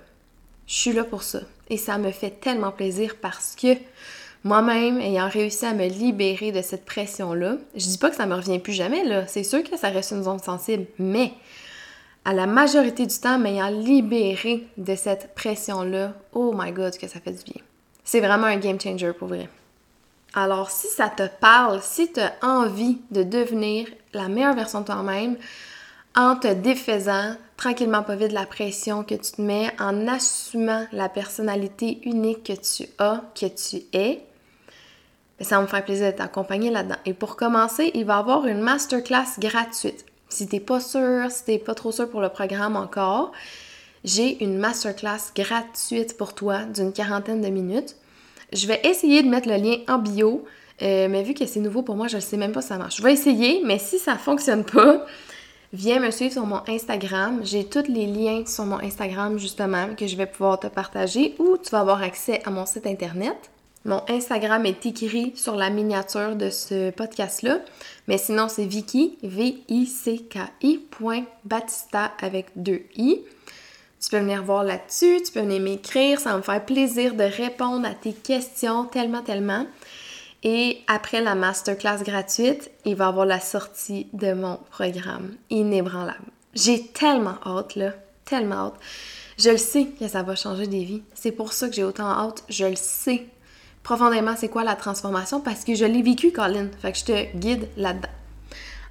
Je 0.66 0.74
suis 0.74 0.92
là 0.92 1.04
pour 1.04 1.22
ça. 1.22 1.40
Et 1.68 1.76
ça 1.76 1.98
me 1.98 2.10
fait 2.10 2.40
tellement 2.40 2.72
plaisir 2.72 3.16
parce 3.20 3.54
que 3.54 3.76
moi-même, 4.42 5.00
ayant 5.00 5.28
réussi 5.28 5.66
à 5.66 5.74
me 5.74 5.86
libérer 5.86 6.50
de 6.50 6.62
cette 6.62 6.86
pression-là, 6.86 7.56
je 7.74 7.86
dis 7.86 7.98
pas 7.98 8.10
que 8.10 8.16
ça 8.16 8.26
me 8.26 8.34
revient 8.34 8.58
plus 8.58 8.72
jamais, 8.72 9.04
là. 9.04 9.26
C'est 9.26 9.44
sûr 9.44 9.62
que 9.62 9.76
ça 9.76 9.90
reste 9.90 10.12
une 10.12 10.24
zone 10.24 10.38
sensible, 10.38 10.86
mais 10.98 11.32
à 12.24 12.32
la 12.32 12.46
majorité 12.46 13.06
du 13.06 13.18
temps, 13.18 13.38
m'ayant 13.38 13.68
libéré 13.68 14.66
de 14.76 14.94
cette 14.94 15.34
pression-là, 15.34 16.14
oh 16.32 16.54
my 16.56 16.72
god, 16.72 16.96
que 16.96 17.08
ça 17.08 17.20
fait 17.20 17.32
du 17.32 17.44
bien. 17.44 17.62
C'est 18.04 18.20
vraiment 18.20 18.46
un 18.46 18.56
game 18.56 18.80
changer 18.80 19.12
pour 19.12 19.28
vrai. 19.28 19.48
Alors, 20.34 20.70
si 20.70 20.86
ça 20.86 21.08
te 21.08 21.26
parle, 21.40 21.80
si 21.82 22.12
tu 22.12 22.20
as 22.20 22.34
envie 22.42 22.98
de 23.10 23.22
devenir 23.22 23.88
la 24.12 24.28
meilleure 24.28 24.54
version 24.54 24.80
de 24.80 24.86
toi-même, 24.86 25.36
en 26.16 26.36
te 26.36 26.52
défaisant 26.52 27.34
tranquillement 27.56 28.02
pas 28.02 28.16
vite 28.16 28.32
la 28.32 28.46
pression 28.46 29.04
que 29.04 29.14
tu 29.14 29.32
te 29.32 29.42
mets, 29.42 29.70
en 29.78 30.08
assumant 30.08 30.86
la 30.92 31.08
personnalité 31.08 32.00
unique 32.04 32.44
que 32.44 32.52
tu 32.52 32.88
as, 32.98 33.22
que 33.38 33.46
tu 33.46 33.82
es, 33.92 34.24
ben, 35.38 35.44
ça 35.44 35.56
va 35.56 35.62
me 35.62 35.66
faire 35.66 35.84
plaisir 35.84 36.12
de 36.12 36.16
t'accompagner 36.16 36.70
là-dedans. 36.70 36.96
Et 37.06 37.14
pour 37.14 37.36
commencer, 37.36 37.90
il 37.94 38.04
va 38.04 38.16
y 38.16 38.18
avoir 38.18 38.46
une 38.46 38.60
masterclass 38.60 39.38
gratuite. 39.38 40.04
Si 40.28 40.46
t'es 40.46 40.60
pas 40.60 40.80
sûr, 40.80 41.30
si 41.30 41.44
t'es 41.44 41.58
pas 41.58 41.74
trop 41.74 41.92
sûr 41.92 42.08
pour 42.08 42.20
le 42.20 42.28
programme 42.28 42.76
encore, 42.76 43.32
j'ai 44.04 44.42
une 44.42 44.58
masterclass 44.58 45.32
gratuite 45.34 46.16
pour 46.16 46.34
toi 46.34 46.62
d'une 46.64 46.92
quarantaine 46.92 47.42
de 47.42 47.48
minutes 47.48 47.96
je 48.52 48.66
vais 48.66 48.80
essayer 48.84 49.22
de 49.22 49.28
mettre 49.28 49.48
le 49.48 49.56
lien 49.56 49.76
en 49.88 49.98
bio, 49.98 50.44
euh, 50.82 51.08
mais 51.08 51.22
vu 51.22 51.34
que 51.34 51.46
c'est 51.46 51.60
nouveau 51.60 51.82
pour 51.82 51.96
moi, 51.96 52.08
je 52.08 52.16
ne 52.16 52.20
sais 52.20 52.36
même 52.36 52.52
pas 52.52 52.62
si 52.62 52.68
ça 52.68 52.78
marche. 52.78 52.96
Je 52.96 53.02
vais 53.02 53.12
essayer, 53.12 53.62
mais 53.64 53.78
si 53.78 53.98
ça 53.98 54.14
ne 54.14 54.18
fonctionne 54.18 54.64
pas, 54.64 55.04
viens 55.72 56.00
me 56.00 56.10
suivre 56.10 56.32
sur 56.32 56.46
mon 56.46 56.60
Instagram. 56.68 57.40
J'ai 57.44 57.64
tous 57.64 57.88
les 57.88 58.06
liens 58.06 58.44
sur 58.46 58.64
mon 58.64 58.78
Instagram 58.80 59.38
justement 59.38 59.94
que 59.96 60.06
je 60.06 60.16
vais 60.16 60.26
pouvoir 60.26 60.58
te 60.58 60.66
partager 60.66 61.34
ou 61.38 61.56
tu 61.58 61.70
vas 61.70 61.80
avoir 61.80 62.02
accès 62.02 62.40
à 62.44 62.50
mon 62.50 62.66
site 62.66 62.86
internet. 62.86 63.50
Mon 63.86 64.02
Instagram 64.10 64.66
est 64.66 64.84
écrit 64.84 65.32
sur 65.34 65.56
la 65.56 65.70
miniature 65.70 66.36
de 66.36 66.50
ce 66.50 66.90
podcast-là, 66.90 67.60
mais 68.08 68.18
sinon 68.18 68.48
c'est 68.48 68.66
Vicky, 68.66 69.16
V-I-C-K-I, 69.22 70.80
Batista 71.44 72.12
avec 72.20 72.48
deux 72.56 72.82
I. 72.96 73.20
Tu 74.02 74.08
peux 74.10 74.18
venir 74.18 74.42
voir 74.42 74.64
là-dessus, 74.64 75.20
tu 75.24 75.32
peux 75.32 75.40
venir 75.40 75.60
m'écrire, 75.60 76.18
ça 76.18 76.30
va 76.30 76.38
me 76.38 76.42
faire 76.42 76.64
plaisir 76.64 77.14
de 77.14 77.24
répondre 77.24 77.86
à 77.86 77.94
tes 77.94 78.14
questions 78.14 78.84
tellement, 78.84 79.22
tellement. 79.22 79.66
Et 80.42 80.78
après 80.86 81.20
la 81.20 81.34
masterclass 81.34 82.02
gratuite, 82.02 82.70
il 82.86 82.96
va 82.96 83.06
y 83.06 83.08
avoir 83.08 83.26
la 83.26 83.40
sortie 83.40 84.06
de 84.14 84.32
mon 84.32 84.58
programme 84.70 85.34
inébranlable. 85.50 86.24
J'ai 86.54 86.86
tellement 86.86 87.36
hâte, 87.44 87.76
là, 87.76 87.92
tellement 88.24 88.68
hâte. 88.68 88.80
Je 89.38 89.50
le 89.50 89.58
sais 89.58 89.86
que 89.98 90.08
ça 90.08 90.22
va 90.22 90.34
changer 90.34 90.66
des 90.66 90.84
vies. 90.84 91.02
C'est 91.14 91.32
pour 91.32 91.52
ça 91.52 91.68
que 91.68 91.74
j'ai 91.74 91.84
autant 91.84 92.08
hâte. 92.08 92.42
Je 92.48 92.64
le 92.64 92.76
sais 92.76 93.26
profondément 93.82 94.34
c'est 94.36 94.48
quoi 94.48 94.64
la 94.64 94.76
transformation 94.76 95.40
parce 95.40 95.64
que 95.64 95.74
je 95.74 95.84
l'ai 95.84 96.02
vécu, 96.02 96.32
Colin. 96.32 96.68
Fait 96.80 96.92
que 96.92 96.98
je 96.98 97.04
te 97.04 97.36
guide 97.36 97.68
là-dedans. 97.76 98.08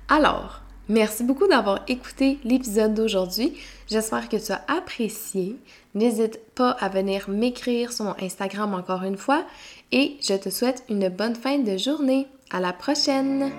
Alors, 0.07 0.61
Merci 0.89 1.23
beaucoup 1.23 1.47
d'avoir 1.47 1.81
écouté 1.87 2.39
l'épisode 2.43 2.95
d'aujourd'hui. 2.95 3.53
J'espère 3.87 4.27
que 4.27 4.37
tu 4.37 4.51
as 4.51 4.63
apprécié. 4.67 5.55
N'hésite 5.93 6.39
pas 6.55 6.71
à 6.71 6.89
venir 6.89 7.29
m'écrire 7.29 7.93
sur 7.93 8.05
mon 8.05 8.15
Instagram 8.19 8.73
encore 8.73 9.03
une 9.03 9.17
fois 9.17 9.45
et 9.91 10.17
je 10.21 10.33
te 10.33 10.49
souhaite 10.49 10.83
une 10.89 11.09
bonne 11.09 11.35
fin 11.35 11.59
de 11.59 11.77
journée. 11.77 12.25
À 12.51 12.59
la 12.59 12.73
prochaine! 12.73 13.51